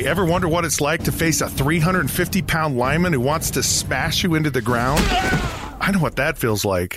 Ever 0.00 0.24
wonder 0.24 0.48
what 0.48 0.64
it's 0.64 0.80
like 0.80 1.04
to 1.04 1.12
face 1.12 1.40
a 1.40 1.48
350 1.48 2.42
pound 2.42 2.78
lineman 2.78 3.12
who 3.12 3.20
wants 3.20 3.50
to 3.52 3.62
smash 3.62 4.24
you 4.24 4.34
into 4.34 4.50
the 4.50 4.62
ground? 4.62 5.00
I 5.80 5.90
know 5.92 5.98
what 5.98 6.16
that 6.16 6.38
feels 6.38 6.64
like. 6.64 6.96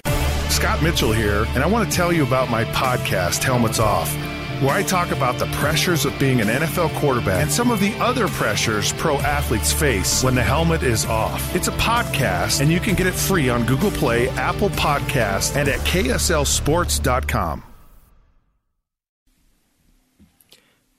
Scott 0.49 0.81
Mitchell 0.81 1.11
here, 1.11 1.45
and 1.49 1.63
I 1.63 1.67
want 1.67 1.89
to 1.89 1.95
tell 1.95 2.13
you 2.13 2.23
about 2.23 2.49
my 2.49 2.63
podcast, 2.65 3.43
Helmets 3.43 3.79
Off, 3.79 4.13
where 4.61 4.71
I 4.71 4.83
talk 4.83 5.11
about 5.11 5.37
the 5.37 5.47
pressures 5.47 6.05
of 6.05 6.17
being 6.17 6.39
an 6.39 6.47
NFL 6.47 6.95
quarterback 6.95 7.41
and 7.41 7.51
some 7.51 7.71
of 7.71 7.81
the 7.81 7.93
other 7.95 8.27
pressures 8.29 8.93
pro 8.93 9.17
athletes 9.17 9.73
face 9.73 10.23
when 10.23 10.33
the 10.33 10.43
helmet 10.43 10.81
is 10.81 11.05
off. 11.05 11.53
It's 11.53 11.67
a 11.67 11.73
podcast, 11.73 12.61
and 12.61 12.71
you 12.71 12.79
can 12.79 12.95
get 12.95 13.07
it 13.07 13.13
free 13.13 13.49
on 13.49 13.65
Google 13.65 13.91
Play, 13.91 14.29
Apple 14.29 14.69
Podcasts, 14.69 15.55
and 15.55 15.67
at 15.67 15.79
KSLSports.com. 15.79 17.63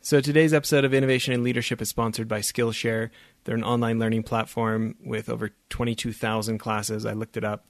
So 0.06 0.20
today's 0.20 0.54
episode 0.54 0.84
of 0.84 0.94
Innovation 0.94 1.34
and 1.34 1.42
Leadership 1.42 1.82
is 1.82 1.88
sponsored 1.88 2.28
by 2.28 2.38
Skillshare. 2.38 3.10
They're 3.42 3.56
an 3.56 3.64
online 3.64 3.98
learning 3.98 4.22
platform 4.22 4.94
with 5.04 5.28
over 5.28 5.50
22,000 5.70 6.58
classes. 6.58 7.04
I 7.04 7.12
looked 7.12 7.36
it 7.36 7.42
up. 7.42 7.66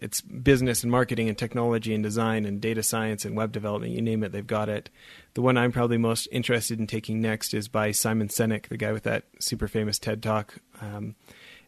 It's 0.00 0.22
business 0.22 0.82
and 0.82 0.90
marketing 0.90 1.28
and 1.28 1.36
technology 1.36 1.92
and 1.92 2.02
design 2.02 2.46
and 2.46 2.58
data 2.58 2.82
science 2.82 3.26
and 3.26 3.36
web 3.36 3.52
development. 3.52 3.92
You 3.92 4.00
name 4.00 4.24
it, 4.24 4.32
they've 4.32 4.46
got 4.46 4.70
it. 4.70 4.88
The 5.34 5.42
one 5.42 5.58
I'm 5.58 5.72
probably 5.72 5.98
most 5.98 6.26
interested 6.32 6.78
in 6.78 6.86
taking 6.86 7.20
next 7.20 7.52
is 7.52 7.68
by 7.68 7.90
Simon 7.90 8.28
Sinek, 8.28 8.68
the 8.68 8.78
guy 8.78 8.92
with 8.92 9.02
that 9.02 9.24
super 9.38 9.68
famous 9.68 9.98
TED 9.98 10.22
Talk. 10.22 10.54
Um, 10.80 11.16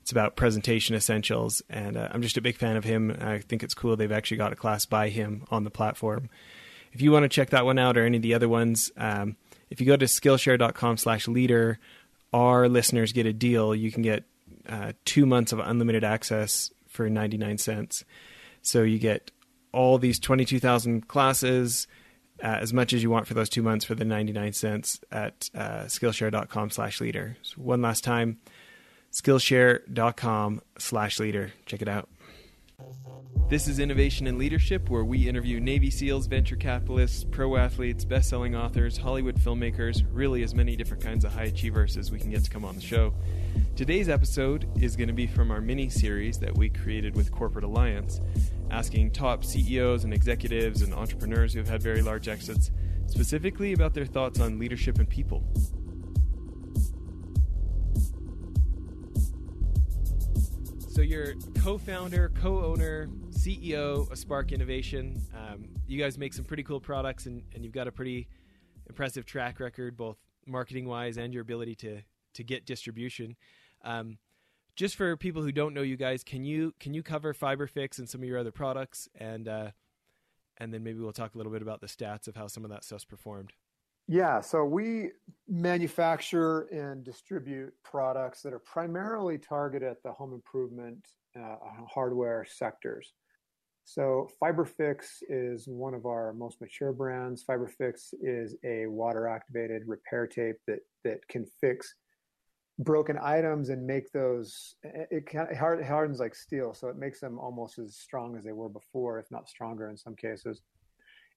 it's 0.01 0.13
about 0.13 0.35
presentation 0.35 0.97
essentials, 0.97 1.61
and 1.69 1.99
uh, 1.99 2.09
I'm 2.11 2.23
just 2.23 2.39
a 2.39 2.41
big 2.41 2.57
fan 2.57 2.79
of 2.79 2.85
him. 2.85 3.15
I 3.21 3.41
think 3.41 3.63
it's 3.63 3.75
cool 3.75 3.97
they've 3.97 4.11
actually 4.11 4.39
got 4.39 4.55
a 4.55 4.57
class 4.57 4.87
by 4.87 5.11
him 5.11 5.45
on 5.51 5.65
the 5.65 5.71
platform. 5.71 6.31
If 6.95 7.03
you 7.03 7.13
want 7.13 7.25
to 7.25 7.29
check 7.29 7.51
that 7.51 7.67
one 7.67 7.79
out 7.79 7.99
or 7.99 8.07
any 8.07 8.17
of 8.17 8.23
the 8.23 8.33
other 8.33 8.49
ones, 8.49 8.91
um, 8.97 9.37
if 9.71 9.81
you 9.81 9.87
go 9.87 9.97
to 9.97 10.07
skillshare.com 10.07 10.97
slash 10.97 11.29
leader, 11.29 11.79
our 12.33 12.69
listeners 12.69 13.13
get 13.13 13.27
a 13.27 13.33
deal. 13.33 13.75
You 13.75 13.91
can 13.91 14.03
get 14.03 14.25
uh, 14.69 14.93
two 15.05 15.27
months 15.27 15.53
of 15.53 15.59
unlimited 15.59 16.05
access 16.05 16.71
for 16.89 17.09
99 17.09 17.59
cents. 17.59 18.05
So 18.63 18.83
you 18.83 18.99
get 18.99 19.31
all 19.73 19.99
these 19.99 20.19
22,000 20.19 21.09
classes, 21.09 21.87
uh, 22.43 22.47
as 22.47 22.73
much 22.73 22.93
as 22.93 23.03
you 23.03 23.11
want 23.11 23.27
for 23.27 23.35
those 23.35 23.49
two 23.49 23.63
months 23.63 23.85
for 23.85 23.95
the 23.95 24.05
99 24.05 24.53
cents 24.53 25.01
at 25.11 25.51
uh, 25.55 25.85
skillshare.com 25.85 26.71
slash 26.71 27.01
leader. 27.01 27.37
So 27.43 27.57
one 27.57 27.83
last 27.83 28.05
time, 28.05 28.39
skillshare.com 29.13 30.63
slash 30.79 31.21
leader. 31.21 31.53
Check 31.67 31.83
it 31.83 31.89
out. 31.89 32.09
This 33.49 33.69
is 33.69 33.79
Innovation 33.79 34.27
and 34.27 34.39
Leadership, 34.39 34.91
where 34.91 35.05
we 35.05 35.29
interview 35.29 35.61
Navy 35.61 35.89
SEALs, 35.89 36.27
venture 36.27 36.57
capitalists, 36.57 37.23
pro 37.23 37.55
athletes, 37.55 38.05
best 38.05 38.29
selling 38.29 38.57
authors, 38.57 38.97
Hollywood 38.97 39.37
filmmakers, 39.37 40.05
really 40.11 40.43
as 40.43 40.53
many 40.53 40.75
different 40.75 41.01
kinds 41.01 41.25
of 41.25 41.33
high 41.33 41.45
achievers 41.45 41.97
as 41.97 42.11
we 42.11 42.19
can 42.19 42.31
get 42.31 42.43
to 42.43 42.51
come 42.51 42.65
on 42.65 42.75
the 42.75 42.81
show. 42.81 43.15
Today's 43.77 44.09
episode 44.09 44.69
is 44.83 44.97
going 44.97 45.07
to 45.07 45.15
be 45.15 45.29
from 45.29 45.53
our 45.53 45.61
mini 45.61 45.89
series 45.89 46.39
that 46.41 46.59
we 46.59 46.69
created 46.69 47.15
with 47.15 47.31
Corporate 47.31 47.65
Alliance, 47.65 48.21
asking 48.73 49.13
top 49.13 49.45
CEOs 49.45 50.03
and 50.03 50.13
executives 50.13 50.83
and 50.83 50.93
entrepreneurs 50.93 51.53
who 51.53 51.61
have 51.61 51.69
had 51.69 51.81
very 51.81 52.03
large 52.03 52.27
exits 52.27 52.73
specifically 53.07 53.75
about 53.75 53.95
their 53.95 54.07
thoughts 54.07 54.41
on 54.41 54.59
leadership 54.59 54.99
and 54.99 55.09
people. 55.09 55.45
So 60.89 61.03
you're 61.03 61.35
co-founder, 61.63 62.33
co-owner, 62.41 63.09
CEO 63.47 64.11
of 64.11 64.19
Spark 64.19 64.51
Innovation. 64.51 65.23
Um, 65.33 65.69
you 65.87 66.03
guys 66.03 66.19
make 66.19 66.35
some 66.35 66.45
pretty 66.45 66.65
cool 66.65 66.81
products, 66.81 67.27
and, 67.27 67.45
and 67.55 67.63
you've 67.63 67.73
got 67.73 67.87
a 67.87 67.93
pretty 67.93 68.27
impressive 68.89 69.25
track 69.25 69.61
record, 69.61 69.97
both 69.97 70.17
marketing-wise 70.47 71.17
and 71.17 71.33
your 71.33 71.43
ability 71.43 71.77
to 71.77 72.01
to 72.35 72.43
get 72.43 72.67
distribution. 72.67 73.37
Um, 73.85 74.19
just 74.75 74.97
for 74.97 75.17
people 75.17 75.43
who 75.43 75.53
don't 75.53 75.75
know 75.75 75.83
you 75.83 75.97
guys, 75.97 76.25
can 76.25 76.45
you 76.45 76.75
can 76.81 76.93
you 76.93 77.05
cover 77.05 77.33
FiberFix 77.33 78.01
and 78.01 78.09
some 78.09 78.21
of 78.21 78.29
your 78.29 78.37
other 78.37 78.51
products, 78.51 79.09
and 79.15 79.47
uh, 79.47 79.71
and 80.59 80.75
then 80.75 80.83
maybe 80.83 80.99
we'll 80.99 81.13
talk 81.13 81.37
a 81.37 81.39
little 81.39 81.53
bit 81.53 81.63
about 81.63 81.81
the 81.81 81.87
stats 81.87 82.27
of 82.27 82.35
how 82.35 82.49
some 82.49 82.65
of 82.65 82.71
that 82.71 82.83
stuff's 82.83 83.05
performed. 83.05 83.53
Yeah, 84.09 84.41
so 84.41 84.65
we 84.65 85.11
manufacture 85.47 86.63
and 86.73 87.05
distribute 87.05 87.75
products 87.85 88.43
that 88.43 88.53
are 88.53 88.59
primarily 88.59 89.39
targeted 89.39 89.89
at 89.89 90.03
the 90.03 90.13
home 90.13 90.33
improvement 90.33 91.07
uh, 91.37 91.57
hardware 91.89 92.45
sectors. 92.45 93.13
So 93.87 94.29
FiberFix 94.43 95.23
is 95.29 95.67
one 95.67 95.95
of 95.95 96.05
our 96.05 96.35
most 96.35 96.61
mature 96.61 96.93
brands. 96.93 97.45
FiberFix 97.49 98.13
is 98.21 98.57
a 98.65 98.87
water 98.87 99.27
activated 99.27 99.83
repair 99.87 100.27
tape 100.27 100.57
that 100.67 100.81
that 101.05 101.27
can 101.29 101.47
fix 101.61 101.95
broken 102.79 103.19
items 103.23 103.71
and 103.71 103.87
make 103.87 104.13
those 104.13 104.75
it, 104.83 105.25
it 105.33 105.57
hardens 105.57 106.21
like 106.21 106.35
steel 106.35 106.75
so 106.75 106.89
it 106.89 106.99
makes 106.99 107.21
them 107.21 107.39
almost 107.39 107.79
as 107.79 107.97
strong 107.97 108.37
as 108.37 108.45
they 108.45 108.53
were 108.53 108.69
before 108.69 109.19
if 109.19 109.25
not 109.31 109.49
stronger 109.49 109.89
in 109.89 109.97
some 109.97 110.15
cases 110.15 110.61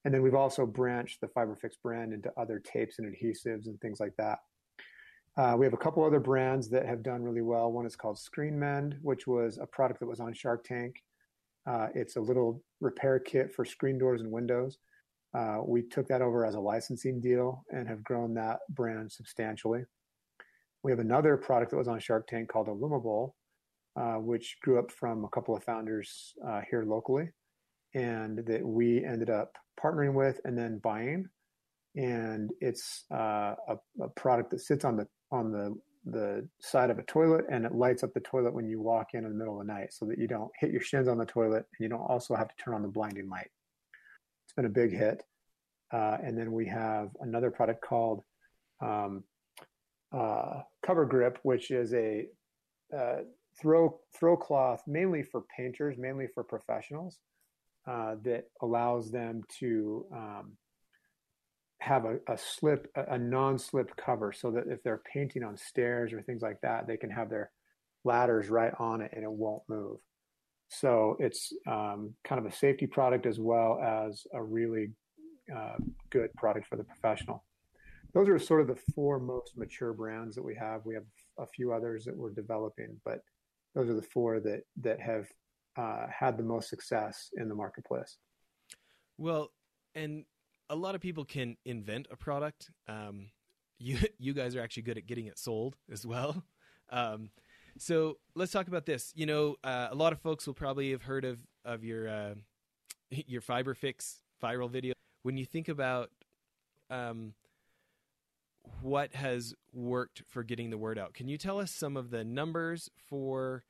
and 0.04 0.14
then 0.14 0.22
we've 0.22 0.34
also 0.34 0.64
branched 0.64 1.20
the 1.20 1.26
FiberFix 1.26 1.72
brand 1.82 2.12
into 2.12 2.32
other 2.36 2.58
tapes 2.58 2.98
and 2.98 3.14
adhesives 3.14 3.66
and 3.66 3.78
things 3.80 4.00
like 4.00 4.16
that. 4.16 4.38
Uh, 5.36 5.56
we 5.58 5.66
have 5.66 5.74
a 5.74 5.78
couple 5.78 6.04
other 6.04 6.20
brands 6.20 6.68
that 6.70 6.86
have 6.86 7.02
done 7.02 7.22
really 7.22 7.42
well. 7.42 7.70
One 7.70 7.86
is 7.86 7.96
called 7.96 8.18
ScreenMend, 8.18 8.98
which 9.02 9.26
was 9.26 9.58
a 9.58 9.66
product 9.66 10.00
that 10.00 10.06
was 10.06 10.20
on 10.20 10.32
Shark 10.32 10.64
Tank. 10.64 10.96
Uh, 11.66 11.88
it's 11.94 12.16
a 12.16 12.20
little 12.20 12.62
repair 12.80 13.18
kit 13.18 13.52
for 13.54 13.64
screen 13.64 13.98
doors 13.98 14.20
and 14.20 14.30
windows. 14.30 14.78
Uh, 15.36 15.58
we 15.64 15.82
took 15.82 16.08
that 16.08 16.22
over 16.22 16.44
as 16.44 16.54
a 16.54 16.60
licensing 16.60 17.20
deal 17.20 17.64
and 17.70 17.86
have 17.86 18.02
grown 18.02 18.34
that 18.34 18.58
brand 18.70 19.10
substantially. 19.10 19.82
We 20.82 20.90
have 20.90 20.98
another 20.98 21.36
product 21.36 21.70
that 21.70 21.76
was 21.76 21.88
on 21.88 22.00
Shark 22.00 22.26
Tank 22.26 22.48
called 22.48 22.68
IllumiBowl, 22.68 23.32
uh, 23.96 24.14
which 24.14 24.56
grew 24.62 24.78
up 24.78 24.90
from 24.90 25.24
a 25.24 25.28
couple 25.28 25.54
of 25.54 25.62
founders 25.62 26.32
uh, 26.46 26.62
here 26.68 26.84
locally 26.84 27.28
and 27.94 28.38
that 28.46 28.64
we 28.64 29.04
ended 29.04 29.30
up 29.30 29.56
partnering 29.82 30.14
with 30.14 30.40
and 30.44 30.56
then 30.56 30.78
buying. 30.78 31.26
And 31.96 32.50
it's 32.60 33.04
uh, 33.12 33.54
a, 33.68 33.76
a, 34.00 34.08
product 34.14 34.50
that 34.50 34.60
sits 34.60 34.84
on 34.84 34.96
the 34.96 35.06
on 35.32 35.50
the 35.50 35.74
the 36.04 36.48
side 36.60 36.90
of 36.90 36.98
a 36.98 37.02
toilet 37.02 37.44
and 37.50 37.64
it 37.64 37.74
lights 37.74 38.02
up 38.02 38.12
the 38.14 38.20
toilet 38.20 38.54
when 38.54 38.68
you 38.68 38.80
walk 38.80 39.08
in 39.12 39.24
in 39.24 39.30
the 39.30 39.36
middle 39.36 39.60
of 39.60 39.66
the 39.66 39.72
night, 39.72 39.92
so 39.92 40.06
that 40.06 40.18
you 40.18 40.26
don't 40.26 40.50
hit 40.58 40.70
your 40.70 40.80
shins 40.80 41.08
on 41.08 41.18
the 41.18 41.26
toilet 41.26 41.64
and 41.78 41.80
you 41.80 41.88
don't 41.88 42.00
also 42.00 42.34
have 42.34 42.48
to 42.48 42.54
turn 42.62 42.74
on 42.74 42.82
the 42.82 42.88
blinding 42.88 43.28
light. 43.28 43.50
It's 44.44 44.54
been 44.54 44.64
a 44.64 44.68
big 44.68 44.92
hit. 44.92 45.22
Uh, 45.92 46.18
and 46.22 46.38
then 46.38 46.52
we 46.52 46.66
have 46.66 47.10
another 47.20 47.50
product 47.50 47.82
called 47.82 48.22
um, 48.80 49.24
uh, 50.12 50.60
Cover 50.84 51.04
Grip, 51.04 51.38
which 51.42 51.70
is 51.70 51.92
a 51.94 52.26
uh, 52.96 53.18
throw 53.60 54.00
throw 54.18 54.36
cloth 54.36 54.82
mainly 54.86 55.22
for 55.22 55.42
painters, 55.56 55.96
mainly 55.98 56.26
for 56.32 56.44
professionals 56.44 57.18
uh, 57.88 58.16
that 58.24 58.44
allows 58.62 59.10
them 59.10 59.42
to 59.58 60.06
um, 60.14 60.52
have 61.80 62.04
a, 62.04 62.18
a 62.28 62.36
slip, 62.36 62.90
a, 62.94 63.14
a, 63.14 63.18
non-slip 63.18 63.96
cover, 63.96 64.32
so 64.32 64.50
that 64.50 64.64
if 64.68 64.82
they're 64.82 65.02
painting 65.12 65.42
on 65.42 65.56
stairs 65.56 66.12
or 66.12 66.22
things 66.22 66.42
like 66.42 66.60
that, 66.62 66.86
they 66.86 66.96
can 66.96 67.10
have 67.10 67.30
their 67.30 67.50
ladders 68.04 68.48
right 68.48 68.72
on 68.78 69.00
it 69.00 69.10
and 69.14 69.24
it 69.24 69.30
won't 69.30 69.62
move. 69.68 69.98
So 70.68 71.16
it's 71.18 71.52
um, 71.66 72.14
kind 72.24 72.38
of 72.38 72.50
a 72.50 72.54
safety 72.54 72.86
product 72.86 73.26
as 73.26 73.40
well 73.40 73.80
as 73.82 74.24
a 74.32 74.42
really 74.42 74.90
uh, 75.54 75.76
good 76.10 76.32
product 76.34 76.68
for 76.68 76.76
the 76.76 76.84
professional. 76.84 77.44
Those 78.14 78.28
are 78.28 78.38
sort 78.38 78.60
of 78.60 78.68
the 78.68 78.78
four 78.94 79.18
most 79.18 79.56
mature 79.56 79.92
brands 79.92 80.34
that 80.36 80.44
we 80.44 80.54
have. 80.56 80.82
We 80.84 80.94
have 80.94 81.04
a 81.38 81.46
few 81.46 81.72
others 81.72 82.04
that 82.04 82.16
we're 82.16 82.32
developing, 82.32 83.00
but 83.04 83.20
those 83.74 83.88
are 83.88 83.94
the 83.94 84.02
four 84.02 84.40
that 84.40 84.62
that 84.82 85.00
have 85.00 85.26
uh, 85.76 86.06
had 86.08 86.36
the 86.36 86.42
most 86.42 86.68
success 86.68 87.30
in 87.36 87.48
the 87.48 87.54
marketplace. 87.54 88.18
Well, 89.18 89.50
and 89.94 90.24
a 90.70 90.76
lot 90.76 90.94
of 90.94 91.02
people 91.02 91.24
can 91.24 91.56
invent 91.66 92.06
a 92.10 92.16
product. 92.16 92.70
Um, 92.88 93.26
you 93.78 93.98
you 94.18 94.32
guys 94.32 94.56
are 94.56 94.62
actually 94.62 94.84
good 94.84 94.96
at 94.96 95.06
getting 95.06 95.26
it 95.26 95.38
sold 95.38 95.76
as 95.92 96.06
well. 96.06 96.42
Um, 96.92 97.30
so 97.78 98.16
let's 98.34 98.50
talk 98.50 98.66
about 98.66 98.84
this. 98.84 99.12
You 99.14 99.24
know, 99.24 99.54
uh, 99.62 99.86
a 99.92 99.94
lot 99.94 100.12
of 100.12 100.18
folks 100.18 100.44
will 100.44 100.54
probably 100.54 100.90
have 100.90 101.04
heard 101.04 101.24
of 101.24 101.38
of 101.64 101.84
your 101.84 102.08
uh, 102.08 102.34
your 103.10 103.40
FiberFix 103.40 104.16
viral 104.42 104.68
video. 104.68 104.94
When 105.22 105.36
you 105.36 105.44
think 105.44 105.68
about 105.68 106.10
um, 106.90 107.34
what 108.82 109.14
has 109.14 109.54
worked 109.72 110.22
for 110.26 110.42
getting 110.42 110.70
the 110.70 110.78
word 110.78 110.98
out, 110.98 111.14
can 111.14 111.28
you 111.28 111.38
tell 111.38 111.60
us 111.60 111.70
some 111.70 111.96
of 111.96 112.10
the 112.10 112.24
numbers 112.24 112.90
for 113.08 113.62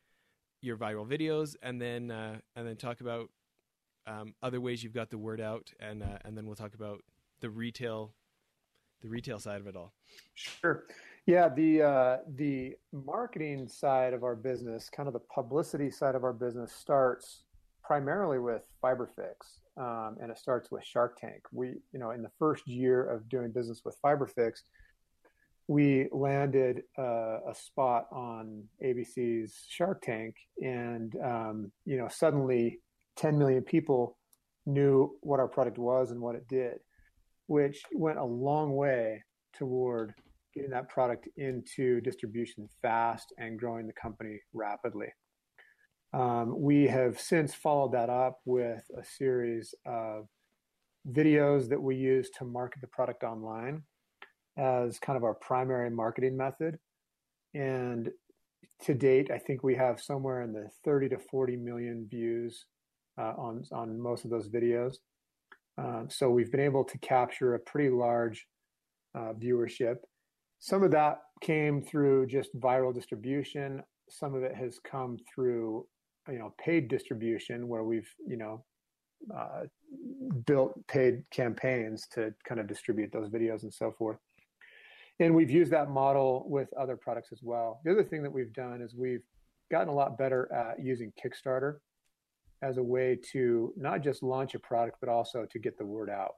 your 0.63 0.79
viral 0.79 1.07
videos, 1.07 1.57
and 1.63 1.79
then 1.79 2.11
uh, 2.11 2.39
and 2.57 2.67
then 2.67 2.77
talk 2.77 3.03
about 3.03 3.29
um, 4.07 4.35
other 4.43 4.61
ways 4.61 4.83
you've 4.83 4.95
got 4.95 5.11
the 5.11 5.19
word 5.19 5.41
out, 5.41 5.73
and 5.81 6.03
uh, 6.03 6.19
and 6.25 6.37
then 6.37 6.47
we'll 6.47 6.57
talk 6.57 6.75
about 6.75 7.03
the 7.41 7.51
retail, 7.51 8.15
the 9.03 9.09
retail 9.09 9.39
side 9.39 9.61
of 9.61 9.67
it 9.67 9.77
all. 9.77 9.93
Sure. 10.35 10.85
Yeah, 11.27 11.49
the 11.49 11.83
uh, 11.83 12.17
the 12.35 12.75
marketing 12.93 13.69
side 13.69 14.15
of 14.15 14.25
our 14.25 14.35
business, 14.35 14.89
kind 14.89 15.07
of 15.07 15.13
the 15.13 15.21
publicity 15.33 15.91
side 15.91 16.15
of 16.15 16.25
our 16.25 16.33
business, 16.33 16.73
starts 16.73 17.45
primarily 17.83 18.39
with 18.39 18.63
FiberFix, 18.83 19.61
um, 19.77 20.17
and 20.21 20.31
it 20.31 20.39
starts 20.39 20.71
with 20.71 20.85
Shark 20.85 21.19
Tank. 21.21 21.43
We, 21.53 21.75
you 21.93 21.99
know, 21.99 22.13
in 22.13 22.23
the 22.23 22.31
first 22.39 22.67
year 22.67 23.05
of 23.05 23.29
doing 23.29 23.53
business 23.53 23.83
with 23.85 23.97
FiberFix, 24.05 24.63
we 25.69 26.09
landed 26.11 26.83
uh, 26.99 27.39
a 27.49 27.55
spot 27.55 28.07
on 28.11 28.65
ABC's 28.85 29.67
Shark 29.69 30.03
Tank, 30.03 30.35
and 30.61 31.15
um, 31.23 31.73
you 31.85 31.97
know, 31.97 32.09
suddenly 32.09 32.81
10 33.21 33.39
million 33.39 33.63
people 33.63 34.17
knew 34.65 35.15
what 35.21 35.41
our 35.41 35.49
product 35.49 35.77
was 35.77 36.11
and 36.11 36.21
what 36.21 36.35
it 36.35 36.49
did, 36.49 36.79
which 37.49 37.83
went 37.93 38.19
a 38.19 38.25
long 38.25 38.75
way 38.75 39.23
toward 39.53 40.15
getting 40.55 40.71
that 40.71 40.89
product 40.89 41.29
into 41.37 42.01
distribution 42.01 42.67
fast 42.81 43.33
and 43.39 43.59
growing 43.59 43.87
the 43.87 43.93
company 43.93 44.41
rapidly. 44.55 45.09
Um, 46.15 46.61
we 46.61 46.89
have 46.89 47.21
since 47.21 47.55
followed 47.55 47.93
that 47.93 48.09
up 48.09 48.41
with 48.47 48.83
a 48.99 49.05
series 49.05 49.75
of 49.85 50.27
videos 51.13 51.69
that 51.69 51.81
we 51.81 51.97
use 51.97 52.31
to 52.39 52.45
market 52.45 52.81
the 52.81 52.89
product 52.89 53.23
online 53.23 53.83
as 54.57 54.99
kind 54.99 55.17
of 55.17 55.25
our 55.25 55.35
primary 55.35 55.91
marketing 55.91 56.37
method. 56.37 56.79
And 57.55 58.11
to 58.85 58.95
date, 58.95 59.31
I 59.31 59.39
think 59.39 59.63
we 59.63 59.77
have 59.77 60.01
somewhere 60.01 60.41
in 60.41 60.53
the 60.53 60.71
30 60.85 61.11
to 61.11 61.19
40 61.19 61.57
million 61.57 62.09
views 62.11 62.65
uh, 63.19 63.35
on 63.37 63.65
on 63.73 64.01
most 64.01 64.25
of 64.25 64.31
those 64.31 64.49
videos. 64.49 64.97
Um, 65.79 66.09
so 66.11 66.31
we've 66.31 66.51
been 66.51 66.61
able 66.61 66.85
to 66.85 66.99
capture 66.99 67.55
a 67.55 67.59
pretty 67.59 67.91
large 67.91 68.47
uh, 69.15 69.33
viewership. 69.39 69.97
Some 70.59 70.83
of 70.83 70.91
that 70.91 71.23
came 71.41 71.83
through 71.83 72.27
just 72.27 72.51
viral 72.59 72.95
distribution. 72.95 73.83
Some 74.11 74.35
of 74.35 74.43
it 74.43 74.55
has 74.55 74.79
come 74.79 75.17
through, 75.33 75.87
you 76.29 76.39
know, 76.39 76.55
paid 76.63 76.89
distribution 76.89 77.69
where 77.69 77.85
we've, 77.85 78.13
you 78.27 78.37
know, 78.37 78.65
uh, 79.35 79.63
built 80.47 80.87
paid 80.87 81.23
campaigns 81.31 82.07
to 82.13 82.35
kind 82.47 82.61
of 82.61 82.67
distribute 82.67 83.11
those 83.13 83.29
videos 83.29 83.63
and 83.63 83.73
so 83.73 83.93
forth 83.93 84.19
and 85.21 85.35
we've 85.35 85.51
used 85.51 85.71
that 85.71 85.91
model 85.91 86.45
with 86.49 86.73
other 86.79 86.97
products 86.97 87.29
as 87.31 87.41
well. 87.43 87.81
The 87.85 87.93
other 87.93 88.05
thing 88.05 88.23
that 88.23 88.33
we've 88.33 88.53
done 88.53 88.81
is 88.81 88.95
we've 88.95 89.23
gotten 89.71 89.89
a 89.89 89.95
lot 89.95 90.19
better 90.19 90.51
at 90.53 90.83
using 90.85 91.13
Kickstarter 91.23 91.77
as 92.63 92.77
a 92.77 92.83
way 92.83 93.19
to 93.33 93.73
not 93.77 94.03
just 94.03 94.23
launch 94.23 94.55
a 94.55 94.59
product, 94.59 94.99
but 95.01 95.09
also 95.09 95.47
to 95.51 95.59
get 95.59 95.79
the 95.79 95.85
word 95.85 96.11
out. 96.11 96.35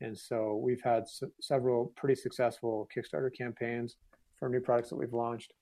And 0.00 0.16
so 0.16 0.56
we've 0.56 0.82
had 0.82 1.02
s- 1.02 1.22
several 1.40 1.92
pretty 1.96 2.14
successful 2.20 2.88
Kickstarter 2.94 3.30
campaigns 3.36 3.96
for 4.38 4.48
new 4.48 4.60
products 4.60 4.90
that 4.90 4.96
we've 4.96 5.12
launched. 5.12 5.52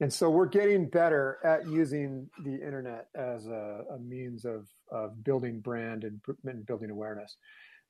And 0.00 0.10
so 0.10 0.30
we're 0.30 0.46
getting 0.46 0.88
better 0.88 1.38
at 1.44 1.68
using 1.68 2.30
the 2.42 2.54
internet 2.54 3.08
as 3.14 3.48
a, 3.48 3.82
a 3.92 3.98
means 3.98 4.44
of, 4.44 4.68
of 4.90 5.22
building 5.24 5.60
brand 5.60 6.04
and, 6.04 6.20
and 6.44 6.64
building 6.64 6.90
awareness 6.90 7.36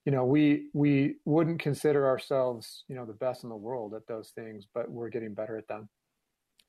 you 0.04 0.12
know 0.12 0.24
we 0.24 0.68
we 0.72 1.16
wouldn't 1.24 1.60
consider 1.60 2.06
ourselves 2.06 2.84
you 2.88 2.94
know 2.94 3.04
the 3.04 3.12
best 3.12 3.44
in 3.44 3.50
the 3.50 3.56
world 3.56 3.94
at 3.94 4.06
those 4.06 4.30
things 4.30 4.66
but 4.72 4.90
we're 4.90 5.08
getting 5.08 5.34
better 5.34 5.56
at 5.56 5.68
them 5.68 5.88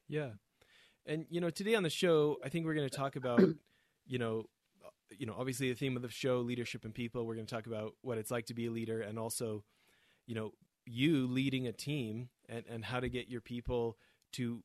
yeah 0.07 0.29
and 1.05 1.25
you 1.29 1.39
know 1.39 1.49
today 1.49 1.75
on 1.75 1.83
the 1.83 1.89
show 1.89 2.37
i 2.43 2.49
think 2.49 2.65
we're 2.65 2.73
going 2.73 2.89
to 2.89 2.95
talk 2.95 3.15
about 3.15 3.41
you 4.05 4.17
know 4.17 4.45
you 5.09 5.25
know 5.25 5.35
obviously 5.37 5.69
the 5.69 5.75
theme 5.75 5.95
of 5.95 6.01
the 6.01 6.09
show 6.09 6.39
leadership 6.39 6.85
and 6.85 6.93
people 6.93 7.25
we're 7.25 7.35
going 7.35 7.45
to 7.45 7.53
talk 7.53 7.67
about 7.67 7.93
what 8.01 8.17
it's 8.17 8.31
like 8.31 8.45
to 8.45 8.53
be 8.53 8.67
a 8.67 8.71
leader 8.71 9.01
and 9.01 9.19
also 9.19 9.63
you 10.25 10.35
know 10.35 10.51
you 10.85 11.27
leading 11.27 11.67
a 11.67 11.71
team 11.71 12.29
and 12.49 12.63
and 12.69 12.85
how 12.85 12.99
to 12.99 13.09
get 13.09 13.29
your 13.29 13.41
people 13.41 13.97
to 14.31 14.63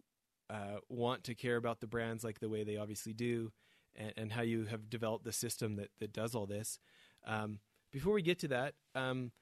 uh, 0.49 0.79
want 0.89 1.25
to 1.25 1.35
care 1.35 1.57
about 1.57 1.81
the 1.81 1.87
brands 1.87 2.23
like 2.23 2.39
the 2.39 2.49
way 2.49 2.63
they 2.63 2.77
obviously 2.77 3.13
do 3.13 3.53
and, 3.97 4.13
and 4.17 4.33
how 4.33 4.43
you 4.43 4.67
have 4.67 4.89
developed 4.89 5.25
the 5.25 5.33
system 5.33 5.77
that 5.77 5.91
that 5.99 6.13
does 6.13 6.35
all 6.35 6.47
this 6.47 6.79
um, 7.27 7.59
before 7.93 8.13
we 8.13 8.23
get 8.23 8.39
to 8.41 8.49
that, 8.49 8.75
um, 8.95 9.33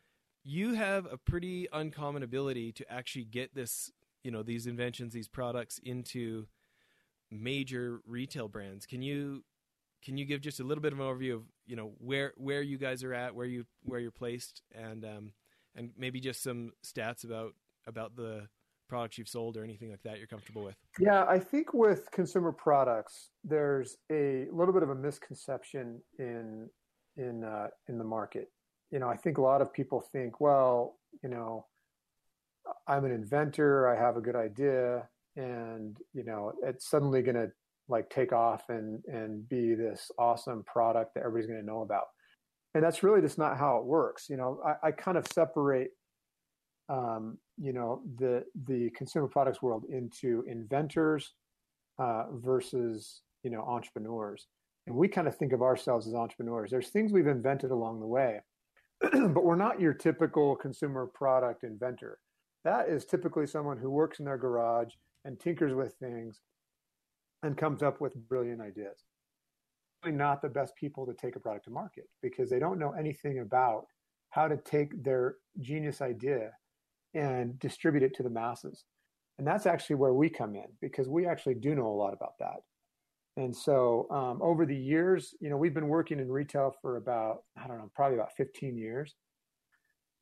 you 0.42 0.74
have 0.74 1.06
a 1.10 1.16
pretty 1.16 1.66
uncommon 1.72 2.22
ability 2.22 2.72
to 2.72 2.92
actually 2.92 3.24
get 3.24 3.54
this, 3.54 3.90
you 4.22 4.30
know, 4.30 4.42
these 4.42 4.66
inventions, 4.66 5.12
these 5.12 5.28
products 5.28 5.80
into 5.82 6.46
major 7.30 8.00
retail 8.06 8.48
brands. 8.48 8.86
Can 8.86 9.02
you 9.02 9.44
can 10.04 10.18
you 10.18 10.24
give 10.24 10.40
just 10.40 10.60
a 10.60 10.64
little 10.64 10.82
bit 10.82 10.92
of 10.92 11.00
an 11.00 11.06
overview 11.06 11.34
of 11.34 11.42
you 11.66 11.76
know 11.76 11.92
where 11.98 12.32
where 12.36 12.62
you 12.62 12.78
guys 12.78 13.02
are 13.02 13.14
at, 13.14 13.34
where 13.34 13.46
you 13.46 13.64
where 13.82 14.00
you're 14.00 14.10
placed, 14.10 14.62
and 14.74 15.04
um, 15.04 15.32
and 15.74 15.90
maybe 15.96 16.20
just 16.20 16.42
some 16.42 16.72
stats 16.84 17.24
about 17.24 17.52
about 17.86 18.16
the 18.16 18.46
products 18.88 19.18
you've 19.18 19.28
sold 19.28 19.56
or 19.56 19.64
anything 19.64 19.90
like 19.90 20.02
that 20.02 20.18
you're 20.18 20.26
comfortable 20.26 20.62
with? 20.62 20.76
Yeah, 20.98 21.24
I 21.24 21.38
think 21.38 21.72
with 21.72 22.10
consumer 22.10 22.52
products, 22.52 23.30
there's 23.42 23.96
a 24.12 24.46
little 24.52 24.74
bit 24.74 24.82
of 24.82 24.90
a 24.90 24.94
misconception 24.94 26.00
in 26.18 26.68
in 27.16 27.44
uh, 27.44 27.68
in 27.88 27.98
the 27.98 28.04
market. 28.04 28.50
You 28.90 28.98
know, 28.98 29.08
I 29.08 29.16
think 29.16 29.38
a 29.38 29.42
lot 29.42 29.60
of 29.60 29.72
people 29.72 30.00
think, 30.00 30.40
well, 30.40 30.98
you 31.22 31.28
know, 31.28 31.66
I'm 32.86 33.04
an 33.04 33.10
inventor, 33.10 33.88
I 33.88 33.98
have 33.98 34.16
a 34.16 34.20
good 34.20 34.36
idea, 34.36 35.08
and 35.36 35.96
you 36.12 36.24
know, 36.24 36.52
it's 36.62 36.88
suddenly 36.88 37.22
going 37.22 37.36
to 37.36 37.50
like 37.88 38.08
take 38.10 38.32
off 38.32 38.64
and 38.68 39.02
and 39.06 39.48
be 39.48 39.74
this 39.74 40.10
awesome 40.18 40.64
product 40.64 41.14
that 41.14 41.20
everybody's 41.20 41.46
going 41.46 41.60
to 41.60 41.66
know 41.66 41.82
about. 41.82 42.04
And 42.74 42.82
that's 42.82 43.02
really 43.02 43.20
just 43.20 43.38
not 43.38 43.56
how 43.56 43.78
it 43.78 43.84
works. 43.84 44.28
You 44.28 44.36
know, 44.36 44.60
I, 44.66 44.88
I 44.88 44.90
kind 44.90 45.16
of 45.16 45.26
separate, 45.32 45.90
um, 46.88 47.38
you 47.56 47.72
know, 47.72 48.02
the 48.18 48.44
the 48.66 48.90
consumer 48.90 49.28
products 49.28 49.62
world 49.62 49.84
into 49.90 50.44
inventors 50.48 51.32
uh, 51.98 52.24
versus 52.32 53.22
you 53.42 53.50
know 53.50 53.62
entrepreneurs. 53.62 54.46
And 54.86 54.96
we 54.96 55.08
kind 55.08 55.28
of 55.28 55.36
think 55.36 55.52
of 55.52 55.62
ourselves 55.62 56.06
as 56.06 56.14
entrepreneurs. 56.14 56.70
There's 56.70 56.90
things 56.90 57.12
we've 57.12 57.26
invented 57.26 57.70
along 57.70 58.00
the 58.00 58.06
way, 58.06 58.40
but 59.00 59.44
we're 59.44 59.56
not 59.56 59.80
your 59.80 59.94
typical 59.94 60.56
consumer 60.56 61.06
product 61.06 61.64
inventor. 61.64 62.18
That 62.64 62.88
is 62.88 63.04
typically 63.04 63.46
someone 63.46 63.78
who 63.78 63.90
works 63.90 64.18
in 64.18 64.24
their 64.24 64.38
garage 64.38 64.92
and 65.24 65.38
tinkers 65.38 65.74
with 65.74 65.94
things 66.00 66.40
and 67.44 67.56
comes 67.56 67.82
up 67.82 68.00
with 68.00 68.14
brilliant 68.28 68.60
ideas. 68.60 69.04
Not 70.04 70.42
the 70.42 70.48
best 70.48 70.74
people 70.76 71.06
to 71.06 71.14
take 71.14 71.36
a 71.36 71.40
product 71.40 71.66
to 71.66 71.70
market 71.70 72.08
because 72.22 72.50
they 72.50 72.58
don't 72.58 72.78
know 72.78 72.92
anything 72.92 73.38
about 73.38 73.86
how 74.30 74.48
to 74.48 74.56
take 74.56 75.02
their 75.02 75.36
genius 75.60 76.00
idea 76.00 76.50
and 77.14 77.58
distribute 77.58 78.02
it 78.02 78.14
to 78.16 78.22
the 78.22 78.30
masses. 78.30 78.84
And 79.38 79.46
that's 79.46 79.66
actually 79.66 79.96
where 79.96 80.14
we 80.14 80.28
come 80.28 80.54
in 80.56 80.66
because 80.80 81.08
we 81.08 81.26
actually 81.26 81.54
do 81.54 81.74
know 81.74 81.86
a 81.86 81.88
lot 81.88 82.14
about 82.14 82.38
that. 82.40 82.60
And 83.36 83.54
so 83.54 84.06
um, 84.10 84.40
over 84.42 84.64
the 84.64 84.76
years, 84.76 85.34
you 85.40 85.50
know, 85.50 85.56
we've 85.56 85.74
been 85.74 85.88
working 85.88 86.20
in 86.20 86.30
retail 86.30 86.74
for 86.80 86.96
about, 86.96 87.38
I 87.56 87.66
don't 87.66 87.78
know, 87.78 87.90
probably 87.94 88.16
about 88.16 88.36
15 88.36 88.76
years. 88.76 89.14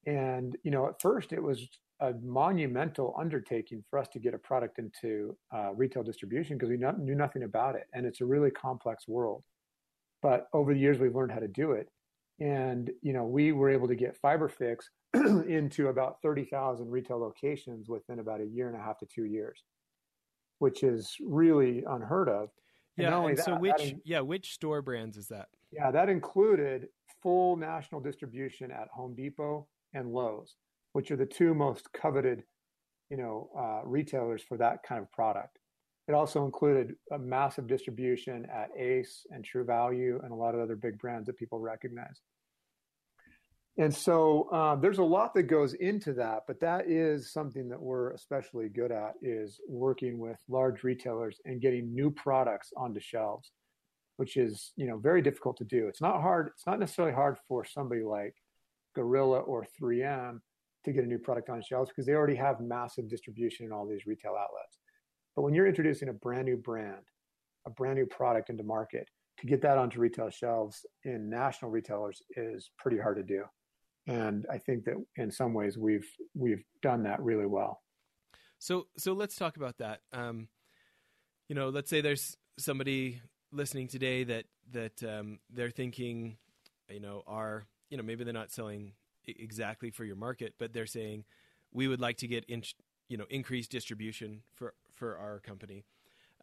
And, 0.07 0.57
you 0.65 0.71
know, 0.71 0.89
at 0.89 1.01
first 1.01 1.33
it 1.33 1.43
was 1.43 1.69
a 2.03 2.15
monumental 2.21 3.15
undertaking 3.17 3.82
for 3.89 3.99
us 3.99 4.09
to 4.09 4.19
get 4.19 4.35
a 4.35 4.39
product 4.39 4.79
into 4.81 5.37
uh, 5.55 5.73
retail 5.75 6.03
distribution 6.03 6.59
because 6.59 6.69
we 6.69 6.77
not, 6.77 6.99
knew 6.99 7.15
nothing 7.15 7.44
about 7.44 7.77
it. 7.77 7.85
And 7.94 8.05
it's 8.05 8.21
a 8.21 8.27
really 8.27 8.51
complex 8.51 9.06
world. 9.06 9.44
But 10.21 10.49
over 10.53 10.75
the 10.75 10.81
years, 10.81 10.99
we've 10.99 11.15
learned 11.15 11.31
how 11.31 11.39
to 11.39 11.49
do 11.49 11.73
it. 11.73 11.89
And, 12.41 12.91
you 13.03 13.13
know, 13.13 13.25
we 13.25 13.53
were 13.53 13.71
able 13.71 13.87
to 13.87 13.94
get 13.94 14.21
FiberFix 14.21 14.79
into 15.15 15.89
about 15.89 16.17
30,000 16.23 16.91
retail 16.91 17.19
locations 17.19 17.89
within 17.89 18.19
about 18.19 18.41
a 18.41 18.47
year 18.47 18.67
and 18.67 18.77
a 18.77 18.81
half 18.81 18.99
to 18.99 19.06
two 19.06 19.25
years, 19.25 19.63
which 20.59 20.82
is 20.82 21.15
really 21.25 21.85
unheard 21.89 22.29
of. 22.29 22.49
Yeah. 22.97 23.17
And, 23.17 23.31
and 23.31 23.39
that, 23.39 23.44
so 23.44 23.56
which 23.56 23.81
in, 23.81 24.01
yeah 24.05 24.21
which 24.21 24.55
store 24.55 24.82
brands 24.82 25.17
is 25.17 25.29
that? 25.29 25.47
Yeah, 25.71 25.93
that 25.93 26.09
included 26.09 26.89
full 27.23 27.56
national 27.56 28.01
distribution 28.01 28.73
at 28.73 28.89
Home 28.89 29.15
Depot 29.15 29.69
and 29.94 30.13
Lowe's, 30.13 30.56
which 30.93 31.11
are 31.11 31.17
the 31.17 31.27
two 31.27 31.55
most 31.55 31.93
coveted, 31.93 32.44
you 33.11 33.17
know, 33.17 33.51
uh, 33.56 33.87
retailers 33.87 34.43
for 34.43 34.56
that 34.58 34.82
kind 34.82 35.01
of 35.01 35.11
product. 35.13 35.58
It 36.08 36.15
also 36.15 36.44
included 36.44 36.96
a 37.13 37.19
massive 37.19 37.67
distribution 37.67 38.46
at 38.53 38.70
Ace 38.77 39.25
and 39.31 39.44
True 39.44 39.65
Value 39.65 40.20
and 40.22 40.32
a 40.32 40.34
lot 40.34 40.55
of 40.55 40.61
other 40.61 40.77
big 40.77 40.99
brands 40.99 41.27
that 41.27 41.37
people 41.37 41.61
recognize. 41.61 42.20
And 43.79 43.94
so 43.94 44.53
um, 44.53 44.81
there's 44.82 44.99
a 44.99 45.05
lot 45.05 45.32
that 45.34 45.44
goes 45.44 45.72
into 45.75 46.13
that, 46.15 46.41
but 46.46 46.61
that 46.61 46.91
is 46.91 47.32
something 47.32 47.70
that 47.70 47.81
we're 47.81 48.13
especially 48.13 48.69
good 48.69 48.93
at 48.93 49.15
is 49.22 49.61
working 49.67 50.19
with 50.19 50.37
large 50.49 50.82
retailers 50.82 51.41
and 51.46 51.61
getting 51.61 51.94
new 51.94 52.11
products 52.11 52.72
onto 52.77 53.01
shelves, 53.01 53.51
which 54.19 54.37
is 54.37 54.72
you 54.77 54.87
know 54.87 54.99
very 54.99 55.22
difficult 55.22 55.56
to 55.58 55.65
do. 55.65 55.89
It's 55.89 56.03
not 56.03 56.20
hard. 56.20 56.51
It's 56.55 56.67
not 56.67 56.81
necessarily 56.81 57.15
hard 57.15 57.39
for 57.49 57.65
somebody 57.65 58.03
like 58.03 58.34
Gorilla 58.94 59.39
or 59.39 59.67
3M 59.81 60.41
to 60.84 60.93
get 60.93 61.05
a 61.05 61.06
new 61.06 61.19
product 61.19 61.48
on 61.48 61.62
shelves 61.62 61.91
because 61.91 62.06
they 62.06 62.15
already 62.15 62.34
have 62.34 62.60
massive 62.60 63.08
distribution 63.08 63.67
in 63.67 63.72
all 63.72 63.86
these 63.86 64.06
retail 64.06 64.32
outlets. 64.32 64.79
But 65.36 65.43
when 65.43 65.55
you're 65.55 65.67
introducing 65.67 66.08
a 66.08 66.12
brand 66.12 66.46
new 66.46 66.56
brand, 66.56 67.03
a 67.67 67.70
brand 67.70 67.96
new 67.96 68.06
product 68.06 68.51
into 68.51 68.65
market, 68.65 69.08
to 69.39 69.46
get 69.46 69.62
that 69.62 69.79
onto 69.79 69.98
retail 69.98 70.31
shelves 70.31 70.84
in 71.05 71.31
national 71.31 71.70
retailers 71.70 72.22
is 72.36 72.70
pretty 72.79 72.98
hard 72.98 73.17
to 73.17 73.22
do 73.22 73.44
and 74.06 74.46
I 74.51 74.58
think 74.58 74.84
that 74.84 74.94
in 75.17 75.31
some 75.31 75.55
ways 75.55 75.79
we've 75.79 76.08
we've 76.34 76.65
done 76.82 77.05
that 77.05 77.22
really 77.22 77.46
well. 77.46 77.82
So 78.58 78.86
so 78.96 79.12
let's 79.12 79.36
talk 79.36 79.56
about 79.56 79.79
that. 79.79 80.01
Um, 80.12 80.48
you 81.48 81.55
know, 81.55 81.69
let's 81.69 81.91
say 81.91 82.01
there's 82.01 82.36
somebody 82.58 83.20
listening 83.53 83.89
today 83.89 84.24
that 84.24 84.44
that 84.72 85.03
um, 85.05 85.39
they're 85.51 85.70
thinking, 85.70 86.36
you 86.89 87.01
know, 87.01 87.22
are 87.27 87.67
you 87.91 87.96
know 87.96 88.03
maybe 88.03 88.24
they're 88.24 88.32
not 88.32 88.51
selling 88.51 88.93
exactly 89.26 89.91
for 89.91 90.05
your 90.05 90.17
market, 90.17 90.55
but 90.58 90.72
they're 90.72 90.86
saying, 90.86 91.24
we 91.72 91.88
would 91.88 92.00
like 92.00 92.19
to 92.19 92.29
get 92.29 92.44
in, 92.46 92.62
you 93.08 93.17
know 93.17 93.26
increased 93.29 93.70
distribution 93.70 94.43
for 94.55 94.74
for 94.94 95.17
our 95.17 95.38
company. 95.41 95.84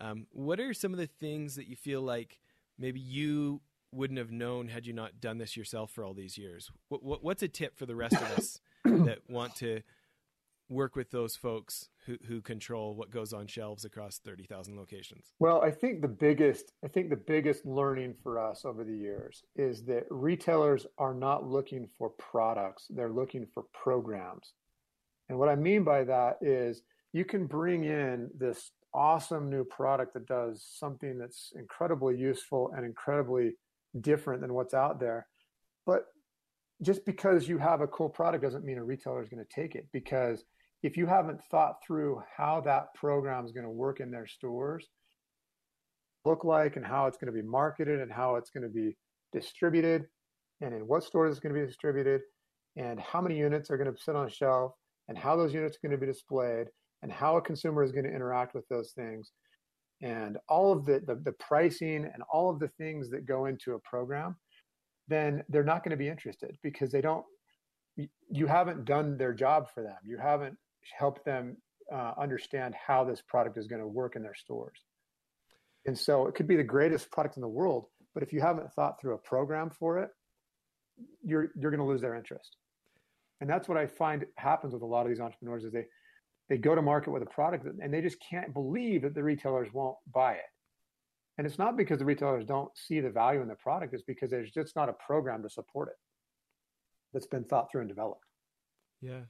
Um, 0.02 0.28
what 0.32 0.60
are 0.60 0.74
some 0.74 0.94
of 0.94 1.00
the 1.00 1.08
things 1.08 1.56
that 1.56 1.68
you 1.68 1.76
feel 1.76 2.02
like 2.02 2.40
maybe 2.78 3.00
you 3.00 3.62
wouldn't 3.92 4.20
have 4.20 4.32
known 4.32 4.68
had 4.68 4.86
you 4.86 4.94
not 4.94 5.20
done 5.20 5.40
this 5.40 5.58
yourself 5.58 5.92
for 5.92 6.06
all 6.06 6.14
these 6.14 6.38
years? 6.38 6.72
What, 6.90 7.04
what, 7.04 7.24
what's 7.24 7.44
a 7.44 7.48
tip 7.48 7.78
for 7.78 7.86
the 7.86 7.96
rest 7.96 8.16
of 8.16 8.32
us 8.38 8.62
that 8.86 9.20
want 9.28 9.56
to 9.58 9.82
work 10.70 10.96
with 10.96 11.12
those 11.12 11.36
folks 11.36 11.90
who, 12.06 12.18
who 12.28 12.42
control 12.42 12.96
what 12.96 13.10
goes 13.10 13.34
on 13.34 13.48
shelves 13.48 13.86
across 13.86 14.20
30,000 14.20 14.78
locations? 14.78 15.34
Well, 15.40 15.62
I 15.62 15.72
think 15.72 16.02
the 16.02 16.08
biggest 16.08 16.72
I 16.84 16.88
think 16.88 17.10
the 17.10 17.16
biggest 17.16 17.66
learning 17.66 18.16
for 18.24 18.40
us 18.40 18.66
over 18.66 18.84
the 18.84 18.96
years 18.96 19.44
is 19.56 19.84
that 19.86 20.04
retailers 20.10 20.86
are 20.98 21.14
not 21.14 21.48
looking 21.48 21.88
for 21.98 22.10
products, 22.12 22.88
they're 22.90 23.12
looking 23.12 23.48
for 23.54 23.64
programs. 23.74 24.54
And 25.28 25.38
what 25.38 25.50
I 25.50 25.56
mean 25.56 25.84
by 25.84 26.04
that 26.06 26.38
is 26.42 26.82
you 27.14 27.26
can 27.26 27.46
bring 27.46 27.84
in 27.84 28.30
this 28.38 28.72
awesome 28.94 29.50
new 29.50 29.64
product 29.64 30.14
that 30.14 30.28
does 30.28 30.66
something 30.78 31.18
that's 31.18 31.52
incredibly 31.56 32.18
useful 32.18 32.72
and 32.76 32.86
incredibly 32.86 33.54
different 34.02 34.42
than 34.42 34.54
what's 34.54 34.74
out 34.74 35.00
there. 35.00 35.28
But 35.86 36.06
just 36.82 37.06
because 37.06 37.48
you 37.48 37.58
have 37.58 37.82
a 37.82 37.88
cool 37.88 38.10
product 38.10 38.44
doesn't 38.44 38.64
mean 38.64 38.78
a 38.78 38.84
retailer 38.84 39.22
is 39.22 39.30
going 39.30 39.44
to 39.44 39.62
take 39.62 39.76
it 39.76 39.88
because 39.92 40.44
if 40.82 40.96
you 40.96 41.06
haven't 41.06 41.44
thought 41.52 41.76
through 41.86 42.22
how 42.36 42.62
that 42.62 42.94
program 42.96 43.46
is 43.46 43.52
going 43.52 43.66
to 43.66 43.70
work 43.70 44.00
in 44.00 44.12
their 44.12 44.28
stores 44.28 44.88
look 46.26 46.44
like 46.44 46.76
and 46.76 46.86
how 46.86 47.06
it's 47.06 47.18
going 47.18 47.34
to 47.34 47.42
be 47.42 47.48
marketed 47.48 48.02
and 48.02 48.12
how 48.12 48.36
it's 48.36 48.50
going 48.50 48.64
to 48.64 48.70
be 48.70 48.96
distributed 49.34 50.06
and 50.62 50.74
in 50.74 50.82
what 50.88 51.04
stores 51.04 51.32
it's 51.32 51.40
going 51.40 51.54
to 51.54 51.60
be 51.60 51.66
distributed 51.66 52.22
and 52.76 53.00
how 53.00 53.22
many 53.22 53.38
units 53.38 53.72
are 53.72 53.78
going 53.78 53.92
to 53.92 54.02
sit 54.02 54.16
on 54.16 54.28
a 54.28 54.30
shelf 54.30 54.74
and 55.08 55.18
how 55.18 55.36
those 55.36 55.54
units 55.54 55.78
are 55.78 55.88
going 55.88 55.98
to 55.98 56.06
be 56.06 56.12
displayed 56.12 56.68
and 57.02 57.12
how 57.12 57.38
a 57.38 57.42
consumer 57.42 57.84
is 57.84 57.92
going 57.92 58.04
to 58.04 58.14
interact 58.14 58.54
with 58.54 58.68
those 58.68 58.92
things 58.92 59.32
and 60.02 60.38
all 60.48 60.72
of 60.72 60.86
the, 60.86 61.02
the, 61.08 61.16
the 61.24 61.32
pricing 61.34 62.10
and 62.14 62.24
all 62.32 62.50
of 62.50 62.60
the 62.60 62.70
things 62.78 63.10
that 63.10 63.26
go 63.26 63.46
into 63.46 63.74
a 63.74 63.80
program 63.80 64.36
then 65.08 65.44
they're 65.50 65.64
not 65.64 65.84
going 65.84 65.92
to 65.92 65.98
be 65.98 66.08
interested 66.08 66.56
because 66.62 66.92
they 66.92 67.02
don't 67.02 67.26
you 68.30 68.48
haven't 68.48 68.86
done 68.86 69.18
their 69.18 69.34
job 69.34 69.68
for 69.74 69.84
them. 69.84 69.98
You 70.06 70.18
haven't 70.18 70.58
helped 70.98 71.26
them 71.26 71.58
uh, 71.94 72.14
understand 72.20 72.76
how 72.76 73.04
this 73.04 73.22
product 73.22 73.58
is 73.58 73.68
going 73.68 73.82
to 73.82 73.88
work 73.88 74.16
in 74.16 74.22
their 74.22 74.36
stores 74.36 74.80
and 75.86 75.98
so 75.98 76.28
it 76.28 76.36
could 76.36 76.48
be 76.48 76.56
the 76.56 76.64
greatest 76.64 77.10
product 77.12 77.38
in 77.38 77.42
the 77.42 77.48
world 77.48 77.86
but 78.14 78.24
if 78.24 78.32
you 78.34 78.42
haven't 78.42 78.72
thought 78.74 79.00
through 79.00 79.16
a 79.16 79.18
program 79.18 79.70
for 79.70 80.00
it 80.00 80.10
you're 81.24 81.52
you're 81.56 81.72
going 81.72 81.80
to 81.80 81.86
lose 81.86 82.02
their 82.02 82.16
interest 82.16 82.58
and 83.42 83.50
that's 83.50 83.68
what 83.68 83.78
i 83.78 83.88
find 83.88 84.26
happens 84.36 84.74
with 84.74 84.84
a 84.84 84.86
lot 84.86 85.04
of 85.04 85.10
these 85.10 85.20
entrepreneurs 85.20 85.64
is 85.64 85.72
they 85.72 85.86
they 86.50 86.58
go 86.58 86.76
to 86.76 86.82
market 86.82 87.12
with 87.12 87.24
a 87.24 87.28
product 87.28 87.66
and 87.66 87.94
they 87.94 88.02
just 88.02 88.18
can't 88.28 88.54
believe 88.54 89.04
that 89.04 89.14
the 89.14 89.24
retailers 89.24 89.72
won't 89.72 89.98
buy 90.12 90.34
it. 90.34 90.50
And 91.38 91.48
it's 91.48 91.60
not 91.60 91.78
because 91.78 92.00
the 92.00 92.06
retailers 92.06 92.44
don't 92.44 92.76
see 92.76 93.00
the 93.00 93.12
value 93.12 93.42
in 93.42 93.48
the 93.48 93.56
product, 93.56 93.94
it's 93.94 94.04
because 94.04 94.30
there's 94.30 94.52
just 94.52 94.76
not 94.76 94.90
a 94.90 94.94
program 94.94 95.42
to 95.44 95.50
support 95.50 95.90
it 95.90 95.96
that's 97.14 97.28
been 97.28 97.46
thought 97.46 97.72
through 97.72 97.82
and 97.82 97.90
developed. 97.90 98.26
Yeah. 99.02 99.22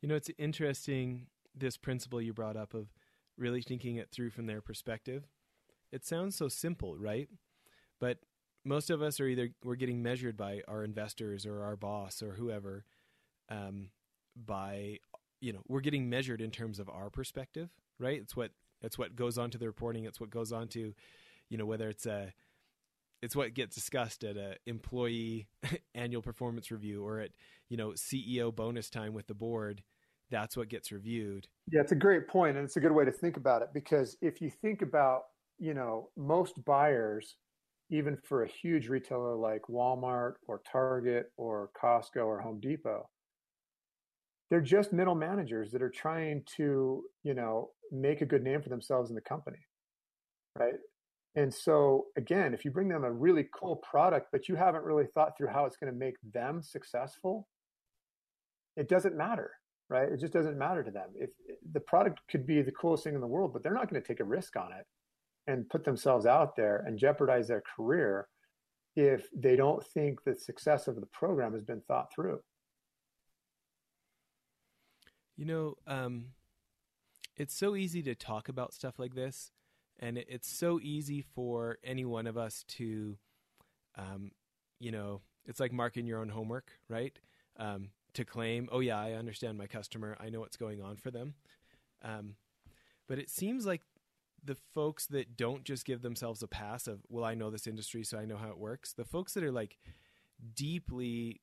You 0.00 0.08
know, 0.08 0.14
it's 0.14 0.30
interesting 0.38 1.26
this 1.54 1.76
principle 1.76 2.20
you 2.22 2.32
brought 2.32 2.56
up 2.56 2.74
of 2.74 2.88
really 3.36 3.62
thinking 3.62 3.96
it 3.96 4.10
through 4.10 4.30
from 4.30 4.46
their 4.46 4.60
perspective. 4.60 5.24
It 5.92 6.04
sounds 6.04 6.36
so 6.36 6.48
simple, 6.48 6.96
right? 6.96 7.28
But 7.98 8.18
most 8.64 8.90
of 8.90 9.02
us 9.02 9.20
are 9.20 9.26
either 9.26 9.50
we're 9.64 9.74
getting 9.76 10.02
measured 10.02 10.36
by 10.36 10.62
our 10.68 10.84
investors 10.84 11.46
or 11.46 11.62
our 11.62 11.76
boss 11.76 12.22
or 12.22 12.32
whoever 12.32 12.84
um, 13.48 13.90
by 14.36 14.98
you 15.40 15.52
know 15.52 15.60
we're 15.68 15.80
getting 15.80 16.08
measured 16.08 16.40
in 16.40 16.50
terms 16.50 16.78
of 16.78 16.88
our 16.88 17.10
perspective 17.10 17.70
right 17.98 18.20
it's 18.20 18.36
what 18.36 18.50
it's 18.82 18.98
what 18.98 19.16
goes 19.16 19.38
on 19.38 19.50
to 19.50 19.58
the 19.58 19.66
reporting 19.66 20.04
it's 20.04 20.20
what 20.20 20.30
goes 20.30 20.52
on 20.52 20.68
to 20.68 20.94
you 21.48 21.58
know 21.58 21.66
whether 21.66 21.88
it's 21.88 22.06
a 22.06 22.32
it's 23.22 23.36
what 23.36 23.54
gets 23.54 23.74
discussed 23.74 24.24
at 24.24 24.36
a 24.36 24.56
employee 24.66 25.46
annual 25.94 26.22
performance 26.22 26.70
review 26.70 27.04
or 27.04 27.20
at 27.20 27.30
you 27.68 27.76
know 27.76 27.90
ceo 27.90 28.54
bonus 28.54 28.90
time 28.90 29.12
with 29.12 29.26
the 29.26 29.34
board. 29.34 29.82
That's 30.30 30.56
what 30.56 30.68
gets 30.68 30.92
reviewed. 30.92 31.48
Yeah 31.70 31.80
it's 31.80 31.92
a 31.92 31.96
great 31.96 32.28
point 32.28 32.56
and 32.56 32.64
it's 32.64 32.76
a 32.76 32.80
good 32.80 32.92
way 32.92 33.04
to 33.04 33.12
think 33.12 33.36
about 33.36 33.62
it 33.62 33.68
because 33.74 34.16
if 34.20 34.40
you 34.40 34.50
think 34.50 34.82
about 34.82 35.22
you 35.58 35.74
know 35.74 36.10
most 36.16 36.64
buyers 36.64 37.36
even 37.90 38.16
for 38.16 38.44
a 38.44 38.48
huge 38.48 38.88
retailer 38.88 39.34
like 39.34 39.62
walmart 39.68 40.34
or 40.46 40.62
target 40.70 41.32
or 41.36 41.70
costco 41.80 42.24
or 42.24 42.40
home 42.40 42.60
depot 42.60 43.08
they're 44.48 44.60
just 44.60 44.92
middle 44.92 45.14
managers 45.14 45.70
that 45.70 45.82
are 45.82 45.90
trying 45.90 46.42
to 46.56 47.02
you 47.22 47.34
know 47.34 47.70
make 47.92 48.20
a 48.20 48.26
good 48.26 48.42
name 48.42 48.62
for 48.62 48.68
themselves 48.68 49.10
in 49.10 49.14
the 49.14 49.20
company 49.20 49.58
right 50.58 50.74
and 51.36 51.52
so 51.52 52.06
again 52.16 52.52
if 52.54 52.64
you 52.64 52.70
bring 52.70 52.88
them 52.88 53.04
a 53.04 53.12
really 53.12 53.46
cool 53.54 53.76
product 53.76 54.28
but 54.32 54.48
you 54.48 54.56
haven't 54.56 54.84
really 54.84 55.06
thought 55.14 55.36
through 55.36 55.48
how 55.48 55.64
it's 55.64 55.76
going 55.76 55.92
to 55.92 55.98
make 55.98 56.16
them 56.32 56.62
successful 56.62 57.48
it 58.76 58.88
doesn't 58.88 59.16
matter 59.16 59.52
right? 59.90 60.10
It 60.10 60.20
just 60.20 60.32
doesn't 60.32 60.56
matter 60.56 60.84
to 60.84 60.90
them. 60.90 61.08
If 61.16 61.30
the 61.72 61.80
product 61.80 62.20
could 62.30 62.46
be 62.46 62.62
the 62.62 62.70
coolest 62.70 63.04
thing 63.04 63.16
in 63.16 63.20
the 63.20 63.26
world 63.26 63.52
but 63.52 63.62
they're 63.62 63.74
not 63.74 63.90
going 63.90 64.00
to 64.00 64.06
take 64.06 64.20
a 64.20 64.24
risk 64.24 64.56
on 64.56 64.72
it 64.72 64.86
and 65.46 65.68
put 65.68 65.84
themselves 65.84 66.26
out 66.26 66.56
there 66.56 66.84
and 66.86 66.98
jeopardize 66.98 67.48
their 67.48 67.62
career 67.76 68.28
if 68.96 69.28
they 69.34 69.56
don't 69.56 69.84
think 69.84 70.22
the 70.24 70.34
success 70.34 70.88
of 70.88 70.96
the 70.96 71.06
program 71.06 71.52
has 71.52 71.64
been 71.64 71.80
thought 71.82 72.12
through. 72.14 72.40
You 75.36 75.46
know, 75.46 75.74
um, 75.86 76.26
it's 77.36 77.54
so 77.54 77.74
easy 77.74 78.02
to 78.02 78.14
talk 78.14 78.48
about 78.48 78.74
stuff 78.74 78.98
like 78.98 79.14
this, 79.14 79.52
and 80.00 80.18
it's 80.18 80.48
so 80.48 80.80
easy 80.82 81.20
for 81.20 81.78
any 81.84 82.04
one 82.04 82.26
of 82.26 82.36
us 82.36 82.64
to, 82.68 83.18
um, 83.96 84.32
you 84.80 84.90
know, 84.90 85.20
it's 85.46 85.60
like 85.60 85.72
marking 85.72 86.06
your 86.06 86.18
own 86.18 86.30
homework, 86.30 86.72
right? 86.88 87.16
Um, 87.58 87.90
to 88.14 88.24
claim, 88.24 88.68
oh 88.72 88.80
yeah, 88.80 88.98
I 88.98 89.12
understand 89.12 89.58
my 89.58 89.66
customer, 89.66 90.16
I 90.18 90.30
know 90.30 90.40
what's 90.40 90.56
going 90.56 90.82
on 90.82 90.96
for 90.96 91.10
them. 91.10 91.34
Um, 92.02 92.36
but 93.08 93.18
it 93.18 93.28
seems 93.28 93.66
like 93.66 93.82
the 94.42 94.56
folks 94.74 95.06
that 95.08 95.36
don't 95.36 95.64
just 95.64 95.84
give 95.84 96.00
themselves 96.00 96.42
a 96.42 96.48
pass 96.48 96.86
of, 96.86 97.00
well, 97.10 97.24
I 97.24 97.34
know 97.34 97.50
this 97.50 97.66
industry, 97.66 98.02
so 98.02 98.18
I 98.18 98.24
know 98.24 98.38
how 98.38 98.48
it 98.48 98.58
works. 98.58 98.94
The 98.94 99.04
folks 99.04 99.34
that 99.34 99.44
are 99.44 99.52
like 99.52 99.76
deeply 100.54 101.42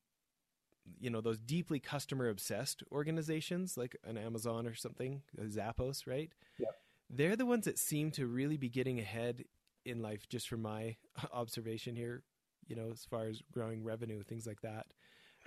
you 0.99 1.09
know 1.09 1.21
those 1.21 1.37
deeply 1.37 1.79
customer 1.79 2.29
obsessed 2.29 2.83
organizations 2.91 3.77
like 3.77 3.97
an 4.05 4.17
Amazon 4.17 4.65
or 4.65 4.73
something, 4.73 5.21
Zappos, 5.37 6.07
right? 6.07 6.31
Yep. 6.57 6.69
They're 7.09 7.35
the 7.35 7.45
ones 7.45 7.65
that 7.65 7.79
seem 7.79 8.11
to 8.11 8.27
really 8.27 8.57
be 8.57 8.69
getting 8.69 8.99
ahead 8.99 9.43
in 9.85 10.01
life, 10.01 10.27
just 10.29 10.49
from 10.49 10.61
my 10.61 10.95
observation 11.33 11.95
here. 11.95 12.23
You 12.67 12.75
know, 12.75 12.89
as 12.91 13.05
far 13.05 13.27
as 13.27 13.41
growing 13.51 13.83
revenue, 13.83 14.23
things 14.23 14.45
like 14.45 14.61
that. 14.61 14.87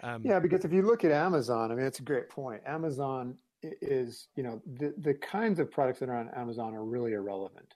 Um, 0.03 0.23
yeah, 0.25 0.39
because 0.39 0.65
if 0.65 0.73
you 0.73 0.83
look 0.83 1.05
at 1.05 1.13
Amazon, 1.13 1.71
I 1.71 1.75
mean, 1.75 1.85
it's 1.85 1.99
a 1.99 2.05
great 2.05 2.31
point. 2.31 2.63
Amazon 2.67 3.37
is, 3.63 4.29
you 4.37 4.43
know, 4.43 4.63
the 4.79 4.95
the 4.99 5.15
kinds 5.15 5.59
of 5.59 5.71
products 5.71 6.01
that 6.01 6.09
are 6.09 6.17
on 6.17 6.31
Amazon 6.35 6.75
are 6.75 6.85
really 6.85 7.13
irrelevant. 7.13 7.75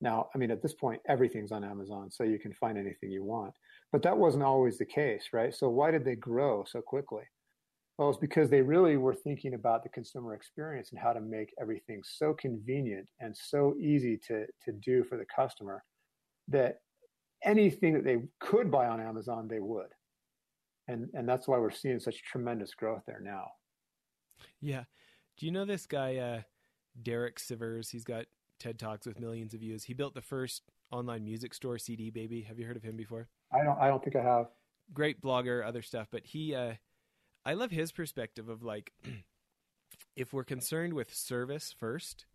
Now, 0.00 0.28
I 0.34 0.38
mean, 0.38 0.50
at 0.50 0.60
this 0.60 0.74
point, 0.74 1.00
everything's 1.08 1.52
on 1.52 1.64
Amazon, 1.64 2.10
so 2.10 2.24
you 2.24 2.38
can 2.38 2.52
find 2.52 2.76
anything 2.76 3.10
you 3.10 3.24
want. 3.24 3.54
But 3.90 4.02
that 4.02 4.18
wasn't 4.18 4.42
always 4.42 4.76
the 4.76 4.84
case, 4.84 5.28
right? 5.32 5.54
So 5.54 5.70
why 5.70 5.90
did 5.90 6.04
they 6.04 6.16
grow 6.16 6.64
so 6.64 6.82
quickly? 6.82 7.22
Well, 7.98 8.10
it's 8.10 8.18
because 8.18 8.50
they 8.50 8.60
really 8.60 8.96
were 8.96 9.14
thinking 9.14 9.54
about 9.54 9.84
the 9.84 9.88
consumer 9.88 10.34
experience 10.34 10.90
and 10.90 10.98
how 10.98 11.12
to 11.12 11.20
make 11.20 11.54
everything 11.60 12.02
so 12.02 12.34
convenient 12.34 13.06
and 13.20 13.36
so 13.36 13.74
easy 13.80 14.18
to, 14.26 14.46
to 14.64 14.72
do 14.72 15.04
for 15.04 15.16
the 15.16 15.24
customer 15.24 15.84
that 16.48 16.78
anything 17.44 17.94
that 17.94 18.04
they 18.04 18.18
could 18.40 18.70
buy 18.70 18.88
on 18.88 19.00
Amazon, 19.00 19.46
they 19.46 19.60
would. 19.60 19.88
And, 20.88 21.08
and 21.14 21.28
that's 21.28 21.46
why 21.46 21.56
we're 21.58 21.70
seeing 21.70 22.00
such 22.00 22.22
tremendous 22.24 22.74
growth 22.74 23.02
there 23.06 23.20
now. 23.22 23.46
Yeah. 24.60 24.84
Do 25.38 25.46
you 25.46 25.52
know 25.52 25.64
this 25.64 25.86
guy, 25.86 26.16
uh, 26.16 26.40
Derek 27.00 27.38
Sivers? 27.38 27.90
He's 27.90 28.04
got 28.04 28.26
TED 28.58 28.78
Talks 28.78 29.06
with 29.06 29.20
millions 29.20 29.54
of 29.54 29.60
views. 29.60 29.84
He 29.84 29.94
built 29.94 30.14
the 30.14 30.20
first 30.20 30.62
online 30.90 31.24
music 31.24 31.54
store, 31.54 31.78
CD 31.78 32.10
Baby. 32.10 32.42
Have 32.42 32.58
you 32.58 32.66
heard 32.66 32.76
of 32.76 32.82
him 32.82 32.96
before? 32.96 33.28
I 33.52 33.62
don't. 33.64 33.78
I 33.78 33.88
don't 33.88 34.02
think 34.02 34.16
I 34.16 34.22
have. 34.22 34.46
Great 34.92 35.20
blogger, 35.20 35.66
other 35.66 35.82
stuff, 35.82 36.08
but 36.10 36.22
he. 36.24 36.54
Uh, 36.54 36.74
I 37.44 37.54
love 37.54 37.70
his 37.70 37.92
perspective 37.92 38.48
of 38.48 38.62
like, 38.62 38.92
if 40.16 40.32
we're 40.32 40.44
concerned 40.44 40.94
with 40.94 41.14
service 41.14 41.74
first, 41.76 42.26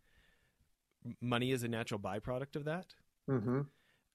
money 1.20 1.52
is 1.52 1.62
a 1.62 1.68
natural 1.68 2.00
byproduct 2.00 2.56
of 2.56 2.64
that. 2.64 2.94
Mm-hmm. 3.28 3.60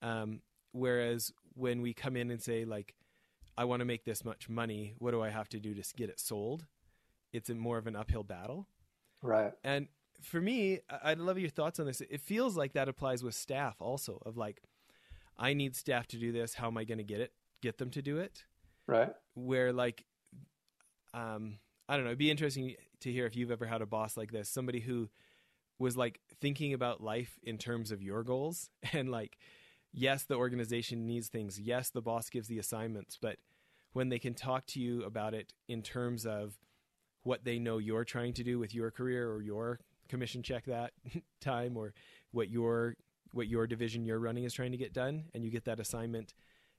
Um, 0.02 0.40
whereas 0.72 1.32
when 1.54 1.82
we 1.82 1.92
come 1.92 2.16
in 2.16 2.30
and 2.30 2.42
say 2.42 2.64
like, 2.64 2.94
I 3.58 3.64
want 3.64 3.80
to 3.80 3.86
make 3.86 4.04
this 4.04 4.24
much 4.24 4.48
money, 4.48 4.94
what 4.98 5.12
do 5.12 5.22
I 5.22 5.30
have 5.30 5.48
to 5.50 5.60
do 5.60 5.74
to 5.74 5.82
get 5.96 6.10
it 6.10 6.20
sold? 6.20 6.66
It's 7.32 7.50
a 7.50 7.54
more 7.54 7.78
of 7.78 7.86
an 7.86 7.96
uphill 7.96 8.22
battle. 8.22 8.68
Right. 9.22 9.52
And 9.64 9.88
for 10.22 10.40
me, 10.40 10.80
I'd 11.02 11.18
love 11.18 11.38
your 11.38 11.50
thoughts 11.50 11.80
on 11.80 11.86
this. 11.86 12.00
It 12.00 12.20
feels 12.20 12.56
like 12.56 12.74
that 12.74 12.88
applies 12.88 13.22
with 13.22 13.34
staff 13.34 13.76
also 13.80 14.20
of 14.26 14.36
like, 14.36 14.62
I 15.38 15.54
need 15.54 15.74
staff 15.74 16.06
to 16.08 16.18
do 16.18 16.32
this. 16.32 16.54
How 16.54 16.66
am 16.68 16.76
I 16.76 16.84
going 16.84 16.98
to 16.98 17.04
get 17.04 17.20
it? 17.20 17.32
Get 17.62 17.78
them 17.78 17.90
to 17.90 18.02
do 18.02 18.18
it. 18.18 18.44
Right. 18.86 19.12
Where 19.34 19.72
like, 19.72 20.04
um, 21.16 21.58
I 21.88 21.96
don't 21.96 22.04
know. 22.04 22.10
It'd 22.10 22.18
be 22.18 22.30
interesting 22.30 22.74
to 23.00 23.10
hear 23.10 23.26
if 23.26 23.34
you've 23.34 23.50
ever 23.50 23.66
had 23.66 23.80
a 23.80 23.86
boss 23.86 24.16
like 24.16 24.32
this, 24.32 24.48
somebody 24.48 24.80
who 24.80 25.08
was 25.78 25.96
like 25.96 26.20
thinking 26.40 26.74
about 26.74 27.02
life 27.02 27.38
in 27.42 27.58
terms 27.58 27.90
of 27.90 28.02
your 28.02 28.22
goals 28.22 28.70
and 28.92 29.10
like, 29.10 29.38
yes, 29.92 30.24
the 30.24 30.34
organization 30.34 31.06
needs 31.06 31.28
things. 31.28 31.58
Yes, 31.58 31.90
the 31.90 32.02
boss 32.02 32.28
gives 32.28 32.48
the 32.48 32.58
assignments, 32.58 33.18
but 33.20 33.38
when 33.92 34.10
they 34.10 34.18
can 34.18 34.34
talk 34.34 34.66
to 34.66 34.80
you 34.80 35.02
about 35.04 35.32
it 35.32 35.54
in 35.68 35.82
terms 35.82 36.26
of 36.26 36.58
what 37.22 37.44
they 37.44 37.58
know 37.58 37.78
you're 37.78 38.04
trying 38.04 38.34
to 38.34 38.44
do 38.44 38.58
with 38.58 38.74
your 38.74 38.90
career 38.90 39.30
or 39.30 39.40
your 39.40 39.80
commission 40.08 40.42
check 40.42 40.64
that 40.66 40.92
time 41.40 41.76
or 41.76 41.94
what 42.30 42.48
your 42.50 42.94
what 43.32 43.48
your 43.48 43.66
division 43.66 44.04
you're 44.04 44.20
running 44.20 44.44
is 44.44 44.52
trying 44.52 44.70
to 44.70 44.76
get 44.76 44.92
done 44.92 45.24
and 45.34 45.44
you 45.44 45.50
get 45.50 45.64
that 45.64 45.80
assignment 45.80 46.34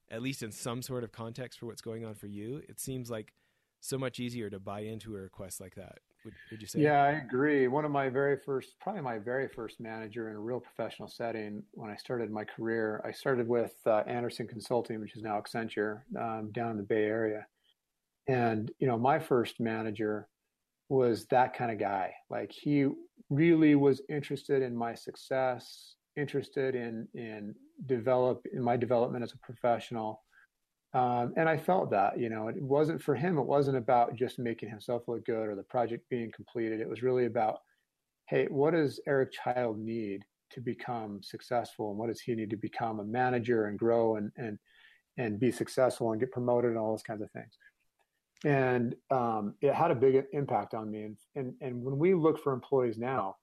at 0.09 0.21
least 0.21 0.41
in 0.41 0.51
some 0.51 0.81
sort 0.81 1.03
of 1.03 1.11
context 1.11 1.59
for 1.59 1.65
what's 1.65 1.81
going 1.81 2.05
on 2.05 2.13
for 2.13 2.27
you 2.27 2.61
it 2.69 2.79
seems 2.79 3.09
like 3.09 3.33
so 3.79 3.97
much 3.97 4.19
easier 4.19 4.49
to 4.49 4.59
buy 4.59 4.81
into 4.81 5.15
a 5.15 5.19
request 5.19 5.61
like 5.61 5.75
that 5.75 5.99
would, 6.27 6.33
would 6.51 6.61
you 6.61 6.67
say? 6.67 6.81
Yeah 6.81 7.03
i 7.03 7.11
agree. 7.11 7.67
One 7.67 7.85
of 7.85 7.91
my 7.91 8.09
very 8.09 8.37
first 8.37 8.75
probably 8.79 9.01
my 9.01 9.17
very 9.17 9.47
first 9.47 9.79
manager 9.79 10.29
in 10.29 10.35
a 10.35 10.39
real 10.39 10.59
professional 10.59 11.07
setting 11.07 11.63
when 11.71 11.89
i 11.89 11.95
started 11.95 12.29
my 12.31 12.43
career 12.43 13.01
i 13.05 13.11
started 13.11 13.47
with 13.47 13.73
uh, 13.85 14.03
andersen 14.07 14.47
consulting 14.47 14.99
which 14.99 15.15
is 15.15 15.23
now 15.23 15.41
accenture 15.41 16.01
um, 16.19 16.51
down 16.51 16.71
in 16.71 16.77
the 16.77 16.83
bay 16.83 17.05
area. 17.05 17.45
And 18.27 18.71
you 18.79 18.87
know 18.87 18.97
my 18.97 19.19
first 19.19 19.59
manager 19.59 20.27
was 20.89 21.25
that 21.27 21.53
kind 21.53 21.71
of 21.71 21.79
guy. 21.79 22.13
Like 22.29 22.51
he 22.51 22.87
really 23.29 23.75
was 23.75 24.01
interested 24.09 24.61
in 24.61 24.75
my 24.75 24.93
success 24.93 25.95
interested 26.15 26.75
in 26.75 27.07
in 27.13 27.53
develop 27.85 28.45
in 28.51 28.61
my 28.61 28.75
development 28.75 29.23
as 29.23 29.33
a 29.33 29.37
professional 29.37 30.23
um, 30.97 31.33
and 31.37 31.47
I 31.47 31.57
felt 31.57 31.91
that, 31.91 32.19
you 32.19 32.27
know, 32.27 32.47
it 32.47 32.59
wasn't 32.59 33.03
for 33.03 33.13
him. 33.13 33.37
It 33.37 33.45
wasn't 33.45 33.77
about 33.77 34.15
just 34.15 34.39
making 34.39 34.69
himself 34.69 35.03
look 35.07 35.23
good 35.25 35.47
or 35.47 35.53
the 35.53 35.61
project 35.61 36.09
being 36.09 36.31
completed. 36.31 36.81
It 36.81 36.89
was 36.89 37.03
really 37.03 37.25
about, 37.25 37.59
hey, 38.25 38.47
what 38.49 38.71
does 38.71 38.99
Eric 39.05 39.31
Child 39.31 39.77
need 39.77 40.23
to 40.53 40.59
become 40.59 41.21
successful, 41.21 41.91
and 41.91 41.99
what 41.99 42.07
does 42.07 42.21
he 42.21 42.33
need 42.33 42.49
to 42.49 42.57
become 42.57 42.99
a 42.99 43.03
manager 43.03 43.65
and 43.65 43.77
grow 43.77 44.15
and 44.15 44.31
and 44.37 44.57
and 45.17 45.39
be 45.39 45.51
successful 45.51 46.11
and 46.11 46.19
get 46.19 46.31
promoted 46.31 46.71
and 46.71 46.79
all 46.79 46.91
those 46.91 47.03
kinds 47.03 47.21
of 47.21 47.29
things. 47.31 47.53
And 48.43 48.95
um, 49.11 49.55
it 49.61 49.73
had 49.73 49.91
a 49.91 49.95
big 49.95 50.23
impact 50.33 50.73
on 50.73 50.89
me. 50.89 51.03
And 51.03 51.17
and 51.35 51.53
and 51.61 51.83
when 51.83 51.99
we 51.99 52.15
look 52.15 52.41
for 52.41 52.53
employees 52.53 52.97
now, 52.97 53.35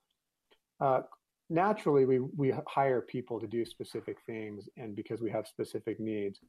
uh, 0.80 1.02
naturally 1.50 2.04
we 2.04 2.18
we 2.18 2.52
hire 2.66 3.00
people 3.00 3.38
to 3.38 3.46
do 3.46 3.64
specific 3.64 4.16
things, 4.26 4.68
and 4.76 4.96
because 4.96 5.20
we 5.20 5.30
have 5.30 5.46
specific 5.46 6.00
needs. 6.00 6.40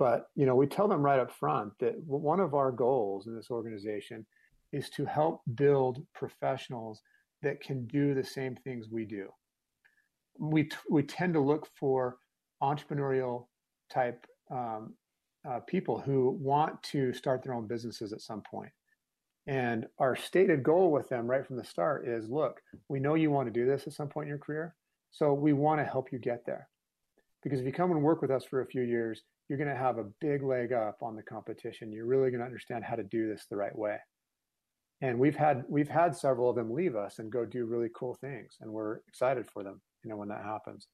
But 0.00 0.30
you 0.34 0.46
know, 0.46 0.54
we 0.54 0.66
tell 0.66 0.88
them 0.88 1.02
right 1.02 1.20
up 1.20 1.30
front 1.30 1.74
that 1.80 1.94
one 2.06 2.40
of 2.40 2.54
our 2.54 2.72
goals 2.72 3.26
in 3.26 3.36
this 3.36 3.50
organization 3.50 4.24
is 4.72 4.88
to 4.90 5.04
help 5.04 5.42
build 5.54 6.02
professionals 6.14 7.02
that 7.42 7.60
can 7.60 7.86
do 7.86 8.14
the 8.14 8.24
same 8.24 8.56
things 8.56 8.88
we 8.90 9.04
do. 9.04 9.28
We 10.38 10.64
t- 10.64 10.76
we 10.88 11.02
tend 11.02 11.34
to 11.34 11.40
look 11.40 11.68
for 11.78 12.16
entrepreneurial 12.62 13.48
type 13.92 14.26
um, 14.50 14.94
uh, 15.46 15.60
people 15.66 16.00
who 16.00 16.30
want 16.40 16.82
to 16.84 17.12
start 17.12 17.42
their 17.42 17.52
own 17.52 17.66
businesses 17.66 18.14
at 18.14 18.22
some 18.22 18.40
point. 18.40 18.72
And 19.46 19.86
our 19.98 20.16
stated 20.16 20.62
goal 20.62 20.92
with 20.92 21.10
them 21.10 21.26
right 21.26 21.46
from 21.46 21.56
the 21.56 21.64
start 21.64 22.08
is 22.08 22.30
look, 22.30 22.62
we 22.88 23.00
know 23.00 23.16
you 23.16 23.30
want 23.30 23.48
to 23.48 23.60
do 23.60 23.66
this 23.66 23.86
at 23.86 23.92
some 23.92 24.08
point 24.08 24.24
in 24.24 24.30
your 24.30 24.38
career. 24.38 24.74
So 25.10 25.34
we 25.34 25.52
want 25.52 25.78
to 25.78 25.84
help 25.84 26.10
you 26.10 26.18
get 26.18 26.46
there. 26.46 26.70
Because 27.42 27.60
if 27.60 27.66
you 27.66 27.72
come 27.72 27.90
and 27.90 28.02
work 28.02 28.22
with 28.22 28.30
us 28.30 28.44
for 28.44 28.62
a 28.62 28.66
few 28.66 28.82
years, 28.82 29.22
you're 29.50 29.58
going 29.58 29.68
to 29.68 29.74
have 29.74 29.98
a 29.98 30.06
big 30.20 30.44
leg 30.44 30.72
up 30.72 30.98
on 31.02 31.16
the 31.16 31.22
competition. 31.24 31.90
You're 31.90 32.06
really 32.06 32.30
going 32.30 32.38
to 32.38 32.46
understand 32.46 32.84
how 32.84 32.94
to 32.94 33.02
do 33.02 33.28
this 33.28 33.46
the 33.50 33.56
right 33.56 33.76
way. 33.76 33.96
And 35.02 35.18
we've 35.18 35.34
had 35.34 35.64
we've 35.68 35.88
had 35.88 36.14
several 36.14 36.48
of 36.48 36.54
them 36.54 36.72
leave 36.72 36.94
us 36.94 37.18
and 37.18 37.32
go 37.32 37.44
do 37.44 37.64
really 37.64 37.88
cool 37.96 38.14
things, 38.14 38.58
and 38.60 38.70
we're 38.70 38.98
excited 39.08 39.50
for 39.50 39.64
them. 39.64 39.80
You 40.04 40.10
know 40.10 40.16
when 40.16 40.28
that 40.28 40.44
happens, 40.44 40.86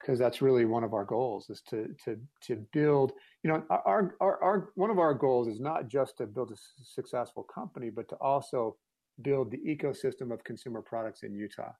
because 0.00 0.18
that's 0.18 0.42
really 0.42 0.64
one 0.64 0.82
of 0.82 0.92
our 0.92 1.04
goals 1.04 1.50
is 1.50 1.62
to 1.68 1.86
to 2.04 2.18
to 2.44 2.56
build. 2.72 3.12
You 3.44 3.52
know, 3.52 3.62
our 3.70 4.16
our, 4.20 4.42
our 4.42 4.70
one 4.74 4.90
of 4.90 4.98
our 4.98 5.14
goals 5.14 5.46
is 5.46 5.60
not 5.60 5.88
just 5.88 6.16
to 6.18 6.26
build 6.26 6.50
a 6.50 6.56
successful 6.82 7.44
company, 7.44 7.90
but 7.90 8.08
to 8.08 8.16
also 8.16 8.76
build 9.22 9.50
the 9.50 9.58
ecosystem 9.58 10.32
of 10.32 10.42
consumer 10.42 10.80
products 10.80 11.22
in 11.22 11.34
Utah. 11.34 11.72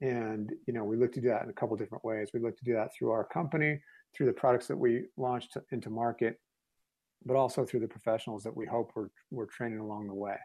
And 0.00 0.52
you 0.66 0.74
know, 0.74 0.84
we 0.84 0.96
look 0.96 1.12
to 1.12 1.20
do 1.20 1.28
that 1.28 1.42
in 1.42 1.50
a 1.50 1.54
couple 1.54 1.76
different 1.76 2.04
ways. 2.04 2.30
We 2.34 2.40
look 2.40 2.56
to 2.58 2.64
do 2.64 2.74
that 2.74 2.90
through 2.96 3.10
our 3.10 3.24
company 3.24 3.80
through 4.16 4.26
the 4.26 4.32
products 4.32 4.66
that 4.68 4.76
we 4.76 5.04
launched 5.16 5.56
into 5.72 5.90
market, 5.90 6.40
but 7.24 7.36
also 7.36 7.64
through 7.64 7.80
the 7.80 7.88
professionals 7.88 8.42
that 8.42 8.56
we 8.56 8.66
hope 8.66 8.92
we're, 8.94 9.08
we're 9.30 9.46
training 9.46 9.78
along 9.78 10.06
the 10.06 10.14
way. 10.14 10.36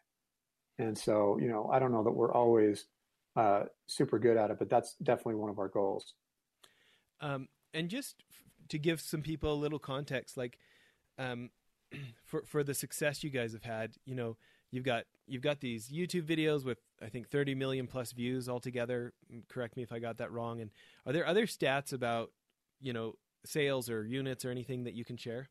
And 0.78 0.98
so, 0.98 1.38
you 1.40 1.48
know, 1.48 1.70
I 1.72 1.80
don't 1.80 1.92
know 1.92 2.04
that 2.04 2.12
we're 2.12 2.34
always 2.34 2.88
uh, 3.36 3.64
super 3.88 4.20
good 4.20 4.36
at 4.36 4.52
it, 4.52 4.58
but 4.60 4.70
that's 4.70 4.96
definitely 5.04 5.36
one 5.36 5.50
of 5.50 5.60
our 5.60 5.70
goals. 5.70 6.14
Um, 7.22 7.48
and 7.74 7.88
just 7.88 8.16
to 8.70 8.78
give 8.78 9.00
some 9.00 9.22
people 9.22 9.54
a 9.54 9.56
little 9.56 9.80
context, 9.80 10.36
like 10.38 10.58
um, 11.18 11.52
for 12.26 12.44
for 12.46 12.64
the 12.64 12.74
success 12.74 13.24
you 13.24 13.30
guys 13.30 13.54
have 13.54 13.64
had, 13.64 13.94
you 14.06 14.16
know, 14.16 14.38
you've 14.72 14.86
got 14.86 15.04
you've 15.28 15.42
got 15.42 15.60
these 15.60 15.90
YouTube 15.90 16.24
videos 16.24 16.66
with 16.66 16.80
I 17.02 17.10
think 17.10 17.30
30 17.30 17.56
million 17.56 17.88
plus 17.88 18.12
views 18.12 18.50
altogether. 18.50 19.14
Correct 19.50 19.78
me 19.78 19.84
if 19.84 19.92
I 19.92 20.00
got 20.00 20.18
that 20.18 20.32
wrong. 20.32 20.62
And 20.62 20.72
are 21.06 21.14
there 21.14 21.28
other 21.28 21.46
stats 21.46 21.94
about 21.94 22.32
you 22.80 22.94
know 22.94 23.16
sales 23.46 23.90
or 23.90 24.06
units 24.06 24.46
or 24.46 24.52
anything 24.52 24.84
that 24.86 24.94
you 24.94 25.06
can 25.06 25.18
share? 25.18 25.50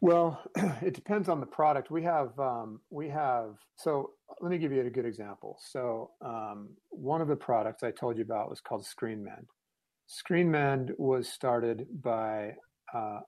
Well, 0.00 0.42
it 0.82 0.94
depends 0.94 1.28
on 1.28 1.38
the 1.38 1.46
product. 1.46 1.90
We 1.90 2.02
have 2.02 2.38
um, 2.38 2.80
we 2.90 3.08
have 3.08 3.56
so 3.76 4.10
let 4.40 4.50
me 4.50 4.58
give 4.58 4.72
you 4.72 4.82
a 4.82 4.90
good 4.90 5.06
example. 5.06 5.58
So 5.60 6.10
um, 6.20 6.70
one 6.90 7.20
of 7.20 7.28
the 7.28 7.36
products 7.36 7.82
I 7.82 7.92
told 7.92 8.16
you 8.16 8.24
about 8.24 8.50
was 8.50 8.60
called 8.60 8.84
ScreenMend. 8.84 9.46
ScreenMend 10.10 10.90
was 10.98 11.28
started 11.28 11.86
by 12.02 12.54
uh, 12.92 13.20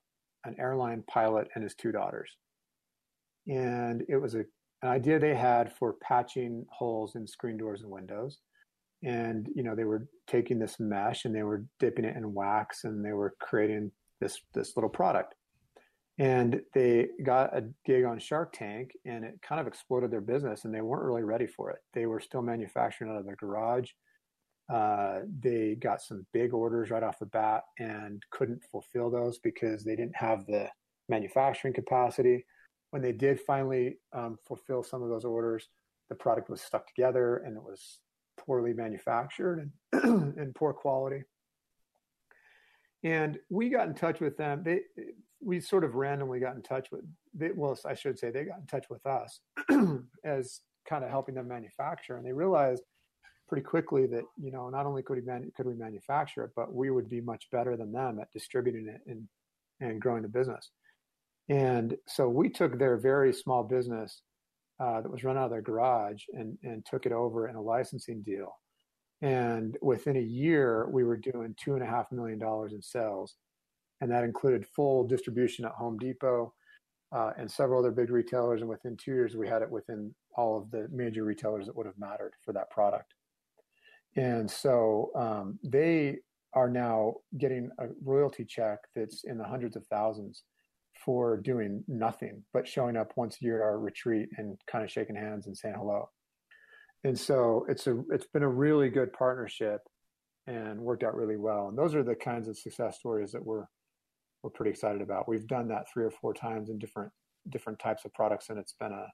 an 0.45 0.57
airline 0.59 1.05
pilot 1.07 1.49
and 1.55 1.63
his 1.63 1.75
two 1.75 1.93
daughters, 1.93 2.37
and 3.47 4.05
it 4.09 4.17
was 4.17 4.35
a, 4.35 4.45
an 4.83 4.91
idea 4.91 5.19
they 5.19 5.35
had 5.35 5.73
for 5.73 5.95
patching 5.95 6.65
holes 6.71 7.17
in 7.17 7.27
screen 7.27 7.57
doors 7.57 7.83
and 7.83 7.91
windows. 7.91 8.39
And 9.03 9.49
you 9.55 9.63
know 9.63 9.75
they 9.75 9.85
were 9.85 10.09
taking 10.27 10.59
this 10.59 10.81
mesh 10.81 11.25
and 11.25 11.35
they 11.35 11.43
were 11.43 11.65
dipping 11.79 12.05
it 12.05 12.17
in 12.17 12.33
wax 12.33 12.85
and 12.85 13.05
they 13.05 13.13
were 13.13 13.35
creating 13.41 13.93
this 14.21 14.41
this 14.55 14.77
little 14.77 14.91
product. 14.91 15.35
And 16.19 16.61
they 16.75 17.09
got 17.25 17.57
a 17.57 17.65
gig 17.85 18.05
on 18.05 18.21
shark 18.21 18.53
tank 18.53 18.93
and 19.05 19.25
it 19.25 19.41
kind 19.43 19.61
of 19.61 19.67
exploded 19.67 20.11
their 20.11 20.21
business 20.21 20.65
and 20.65 20.73
they 20.73 20.81
weren't 20.81 21.05
really 21.05 21.25
ready 21.25 21.47
for 21.47 21.71
it. 21.71 21.79
They 21.93 22.07
were 22.07 22.21
still 22.21 22.41
manufacturing 22.41 23.11
out 23.11 23.19
of 23.19 23.27
their 23.27 23.37
garage. 23.37 23.91
Uh, 24.73 25.21
they 25.41 25.75
got 25.75 26.01
some 26.01 26.25
big 26.33 26.55
orders 26.55 26.91
right 26.91 27.03
off 27.03 27.19
the 27.19 27.27
bat 27.27 27.65
and 27.79 28.23
couldn't 28.31 28.63
fulfill 28.71 29.11
those 29.11 29.39
because 29.41 29.85
they 29.85 29.97
didn't 29.97 30.17
have 30.17 30.47
the 30.47 30.69
manufacturing 31.09 31.75
capacity 31.75 32.45
when 32.95 33.03
they 33.03 33.11
did 33.11 33.41
finally 33.41 33.99
um, 34.13 34.39
fulfill 34.47 34.85
some 34.85 35.03
of 35.03 35.09
those 35.09 35.25
orders 35.25 35.67
the 36.09 36.15
product 36.15 36.49
was 36.49 36.61
stuck 36.61 36.87
together 36.87 37.39
and 37.39 37.57
it 37.57 37.63
was 37.63 37.99
poorly 38.37 38.73
manufactured 38.73 39.69
and, 39.93 40.05
and 40.39 40.55
poor 40.55 40.73
quality. 40.73 41.25
And 43.03 43.37
we 43.51 43.69
got 43.69 43.89
in 43.89 43.95
touch 43.95 44.21
with 44.21 44.37
them. 44.37 44.63
They, 44.65 44.83
we 45.41 45.59
sort 45.59 45.83
of 45.83 45.97
randomly 45.97 46.39
got 46.39 46.55
in 46.55 46.63
touch 46.63 46.93
with, 46.93 47.01
they, 47.35 47.51
well, 47.51 47.77
I 47.85 47.95
should 47.95 48.17
say 48.17 48.31
they 48.31 48.45
got 48.45 48.61
in 48.61 48.67
touch 48.67 48.87
with 48.89 49.05
us 49.07 49.41
as 50.25 50.61
kind 50.89 51.03
of 51.03 51.11
helping 51.11 51.35
them 51.35 51.49
manufacture. 51.49 52.17
And 52.17 52.25
they 52.25 52.33
realized 52.33 52.85
pretty 53.49 53.65
quickly 53.65 54.07
that, 54.07 54.23
you 54.41 54.53
know, 54.53 54.69
not 54.71 54.87
only 54.87 55.03
could 55.03 55.17
we, 55.17 55.23
man, 55.23 55.51
could 55.57 55.67
we 55.67 55.75
manufacture 55.75 56.45
it, 56.45 56.53
but 56.55 56.73
we 56.73 56.93
would 56.93 57.09
be 57.09 57.21
much 57.21 57.49
better 57.51 57.77
than 57.77 57.91
them 57.91 58.21
at 58.21 58.31
distributing 58.31 58.87
it 58.87 59.01
and, 59.09 59.27
and 59.81 60.01
growing 60.01 60.23
the 60.23 60.29
business. 60.29 60.71
And 61.49 61.97
so 62.07 62.29
we 62.29 62.49
took 62.49 62.79
their 62.79 62.97
very 62.97 63.33
small 63.33 63.63
business 63.63 64.23
uh, 64.81 65.01
that 65.01 65.11
was 65.11 65.25
run 65.25 65.37
out 65.37 65.45
of 65.45 65.51
their 65.51 65.63
garage 65.63 66.23
and, 66.33 66.59
and 66.63 66.85
took 66.85 67.07
it 67.07 67.13
over 67.13 67.49
in 67.49 67.57
a 67.57 67.61
licensing 67.61 68.23
deal. 68.23 68.59
And 69.23 69.77
within 69.81 70.17
a 70.17 70.21
year, 70.21 70.89
we 70.91 71.05
were 71.05 71.17
doing 71.17 71.55
two 71.63 71.75
and 71.75 71.83
a 71.83 71.87
half 71.87 72.11
million 72.11 72.39
dollars 72.39 72.73
in 72.73 72.83
sales. 72.83 73.37
And 74.01 74.11
that 74.11 74.25
included 74.25 74.67
full 74.67 75.07
distribution 75.07 75.65
at 75.65 75.73
Home 75.73 75.99
Depot 75.99 76.53
uh, 77.15 77.31
and 77.39 77.51
several 77.51 77.79
other 77.79 77.93
big 77.93 78.11
retailers. 78.11 78.61
And 78.61 78.69
within 78.69 78.97
two 78.97 79.13
years, 79.13 79.37
we 79.37 79.49
had 79.49 79.63
it 79.63 79.71
within 79.71 80.15
all 80.37 80.59
of 80.59 80.71
the 80.71 80.89
major 80.91 81.25
retailers 81.25 81.67
that 81.67 81.77
would 81.77 81.87
have 81.87 81.99
mattered 81.99 82.33
for 82.45 82.53
that 82.53 82.71
product. 82.71 83.15
And 84.17 84.51
so 84.51 85.11
um, 85.15 85.59
they 85.63 86.19
are 86.55 86.69
now 86.69 87.15
getting 87.39 87.71
a 87.79 87.87
royalty 88.05 88.45
check 88.45 88.79
that's 88.95 89.25
in 89.25 89.39
the 89.39 89.45
hundreds 89.45 89.77
of 89.77 89.87
thousands 89.87 90.43
for 91.05 91.37
doing 91.37 91.85
nothing 91.87 92.43
but 92.53 92.67
showing 92.67 92.97
up 92.97 93.13
once 93.17 93.37
a 93.41 93.45
year 93.45 93.63
at 93.63 93.65
our 93.65 93.79
retreat 93.79 94.29
and 94.39 94.59
kind 94.67 94.85
of 94.85 94.91
shaking 94.91 95.17
hands 95.17 95.47
and 95.47 95.57
saying 95.57 95.75
hello. 95.77 96.09
And 97.05 97.19
so 97.19 97.67
it's 97.69 97.87
a 97.87 98.03
it's 98.11 98.27
been 98.27 98.43
a 98.43 98.49
really 98.49 98.89
good 98.89 99.13
partnership 99.13 99.81
and 100.47 100.81
worked 100.81 101.03
out 101.03 101.15
really 101.15 101.37
well. 101.37 101.69
And 101.69 101.79
those 101.79 101.95
are 101.95 102.03
the 102.03 102.15
kinds 102.15 102.49
of 102.49 102.59
success 102.59 102.99
stories 102.99 103.33
that 103.33 103.45
we're 103.45 103.67
we're 104.43 104.51
pretty 104.51 104.71
excited 104.71 105.03
about. 105.03 105.29
We've 105.29 105.47
done 105.47 105.69
that 105.69 105.87
three 105.93 106.05
or 106.05 106.11
four 106.11 106.35
times 106.35 106.71
in 106.71 106.79
different 106.79 107.13
different 107.51 107.79
types 107.79 108.05
of 108.05 108.13
products, 108.15 108.51
and 108.51 108.59
it's 108.59 108.75
been 108.79 108.93
a 108.93 109.07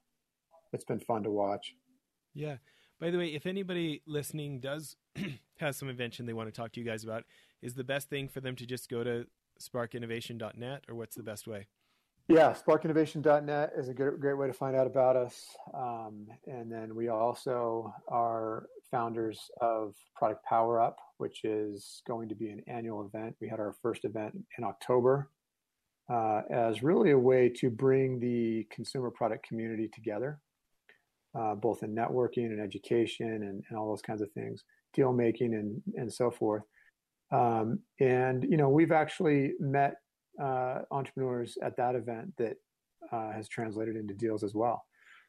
it's 0.72 0.84
been 0.84 1.00
fun 1.00 1.24
to 1.24 1.30
watch. 1.30 1.74
Yeah. 2.34 2.56
By 3.00 3.10
the 3.10 3.18
way, 3.18 3.28
if 3.28 3.46
anybody 3.46 4.02
listening 4.06 4.60
does 4.60 4.96
has 5.58 5.76
some 5.76 5.88
invention 5.88 6.26
they 6.26 6.32
want 6.32 6.52
to 6.52 6.60
talk 6.60 6.72
to 6.72 6.80
you 6.80 6.86
guys 6.86 7.02
about, 7.02 7.24
is 7.62 7.74
the 7.74 7.84
best 7.84 8.10
thing 8.10 8.28
for 8.28 8.40
them 8.40 8.54
to 8.56 8.66
just 8.66 8.88
go 8.88 9.02
to 9.02 9.26
sparkinnovation.net 9.60 10.84
or 10.88 10.94
what's 10.94 11.16
the 11.16 11.22
best 11.22 11.46
way? 11.46 11.66
Yeah, 12.30 12.54
sparkinnovation.net 12.54 13.72
is 13.76 13.88
a 13.88 13.92
good, 13.92 14.20
great 14.20 14.38
way 14.38 14.46
to 14.46 14.52
find 14.52 14.76
out 14.76 14.86
about 14.86 15.16
us. 15.16 15.48
Um, 15.74 16.28
and 16.46 16.70
then 16.70 16.94
we 16.94 17.08
also 17.08 17.92
are 18.06 18.68
founders 18.88 19.50
of 19.60 19.96
Product 20.14 20.44
Power 20.44 20.80
Up, 20.80 21.00
which 21.18 21.42
is 21.42 22.02
going 22.06 22.28
to 22.28 22.36
be 22.36 22.50
an 22.50 22.62
annual 22.68 23.04
event. 23.04 23.34
We 23.40 23.48
had 23.48 23.58
our 23.58 23.74
first 23.82 24.04
event 24.04 24.38
in 24.56 24.62
October 24.62 25.28
uh, 26.08 26.42
as 26.48 26.84
really 26.84 27.10
a 27.10 27.18
way 27.18 27.48
to 27.48 27.68
bring 27.68 28.20
the 28.20 28.64
consumer 28.70 29.10
product 29.10 29.44
community 29.44 29.88
together, 29.92 30.38
uh, 31.36 31.56
both 31.56 31.82
in 31.82 31.96
networking 31.96 32.46
and 32.46 32.60
education 32.60 33.26
and, 33.26 33.64
and, 33.68 33.76
all 33.76 33.88
those 33.88 34.02
kinds 34.02 34.22
of 34.22 34.30
things, 34.30 34.62
deal 34.94 35.12
making 35.12 35.54
and, 35.54 35.82
and 35.96 36.12
so 36.12 36.30
forth. 36.30 36.62
Um, 37.32 37.80
and, 37.98 38.44
you 38.44 38.56
know, 38.56 38.68
we've 38.68 38.92
actually 38.92 39.54
met 39.58 39.96
uh, 40.40 40.80
entrepreneurs 40.90 41.58
at 41.62 41.76
that 41.76 41.94
event 41.94 42.32
that 42.38 42.56
uh, 43.12 43.32
has 43.32 43.48
translated 43.48 43.96
into 43.96 44.14
deals 44.14 44.42
as 44.42 44.54
well. 44.54 44.82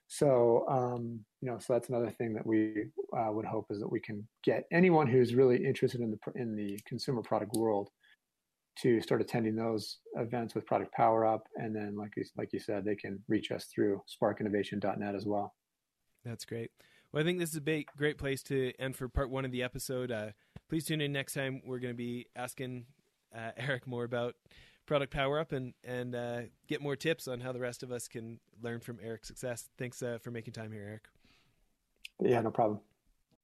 So, 0.08 0.66
um, 0.68 1.22
you 1.42 1.50
know, 1.50 1.58
so 1.58 1.74
that's 1.74 1.90
another 1.90 2.12
thing 2.12 2.34
that 2.34 2.46
we 2.46 2.86
uh, 3.18 3.32
would 3.32 3.46
hope 3.46 3.68
is 3.70 3.80
that 3.80 3.92
we 3.92 4.02
can 4.02 4.28
get 4.44 4.66
anyone 4.72 5.08
who's 5.08 5.34
really 5.34 5.66
interested 5.66 6.02
in 6.02 6.12
the 6.12 6.42
in 6.42 6.56
the 6.56 6.78
consumer 6.86 7.22
product 7.22 7.54
world 7.54 7.90
to 8.80 9.02
start 9.02 9.22
attending 9.22 9.56
those 9.56 10.00
events 10.16 10.56
with 10.56 10.66
Product 10.66 10.92
Power 10.94 11.26
Up, 11.26 11.48
and 11.56 11.76
then, 11.76 11.96
like 11.96 12.12
you, 12.18 12.24
like 12.38 12.50
you 12.52 12.60
said, 12.60 12.84
they 12.84 12.96
can 12.96 13.24
reach 13.28 13.52
us 13.52 13.66
through 13.74 14.02
sparkinnovation.net 14.22 15.16
as 15.16 15.26
well. 15.26 15.54
That's 16.26 16.46
great. 16.46 16.72
Well, 17.12 17.22
I 17.22 17.26
think 17.26 17.40
this 17.40 17.50
is 17.50 17.58
a 17.58 17.62
big, 17.62 17.88
great 17.98 18.18
place 18.18 18.42
to 18.44 18.74
end 18.80 18.96
for 18.96 19.10
part 19.10 19.30
one 19.30 19.44
of 19.44 19.52
the 19.52 19.64
episode. 19.64 20.12
Uh, 20.12 20.32
please 20.70 20.86
tune 20.86 21.02
in 21.02 21.12
next 21.12 21.34
time. 21.34 21.62
We're 21.66 21.80
going 21.80 21.94
to 21.94 21.98
be 21.98 22.28
asking 22.36 22.86
uh, 23.36 23.52
Eric 23.58 23.88
more 23.88 24.04
about 24.04 24.36
Product 24.86 25.14
Power 25.14 25.40
Up 25.40 25.52
and 25.52 25.74
and 25.84 26.16
uh, 26.16 26.42
get 26.68 26.82
more 26.82 26.96
tips 26.96 27.28
on 27.28 27.40
how 27.40 27.52
the 27.52 27.60
rest 27.60 27.84
of 27.84 27.92
us 27.92 28.08
can 28.08 28.40
learn 28.62 28.80
from 28.80 29.00
Eric's 29.02 29.28
success. 29.28 29.70
Thanks 29.78 30.02
uh, 30.02 30.18
for 30.22 30.32
making 30.32 30.54
time 30.54 30.72
here, 30.72 30.84
Eric. 30.84 31.08
Yeah, 32.20 32.42
no 32.42 32.52
problem. 32.52 32.80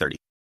3030. 0.00 0.30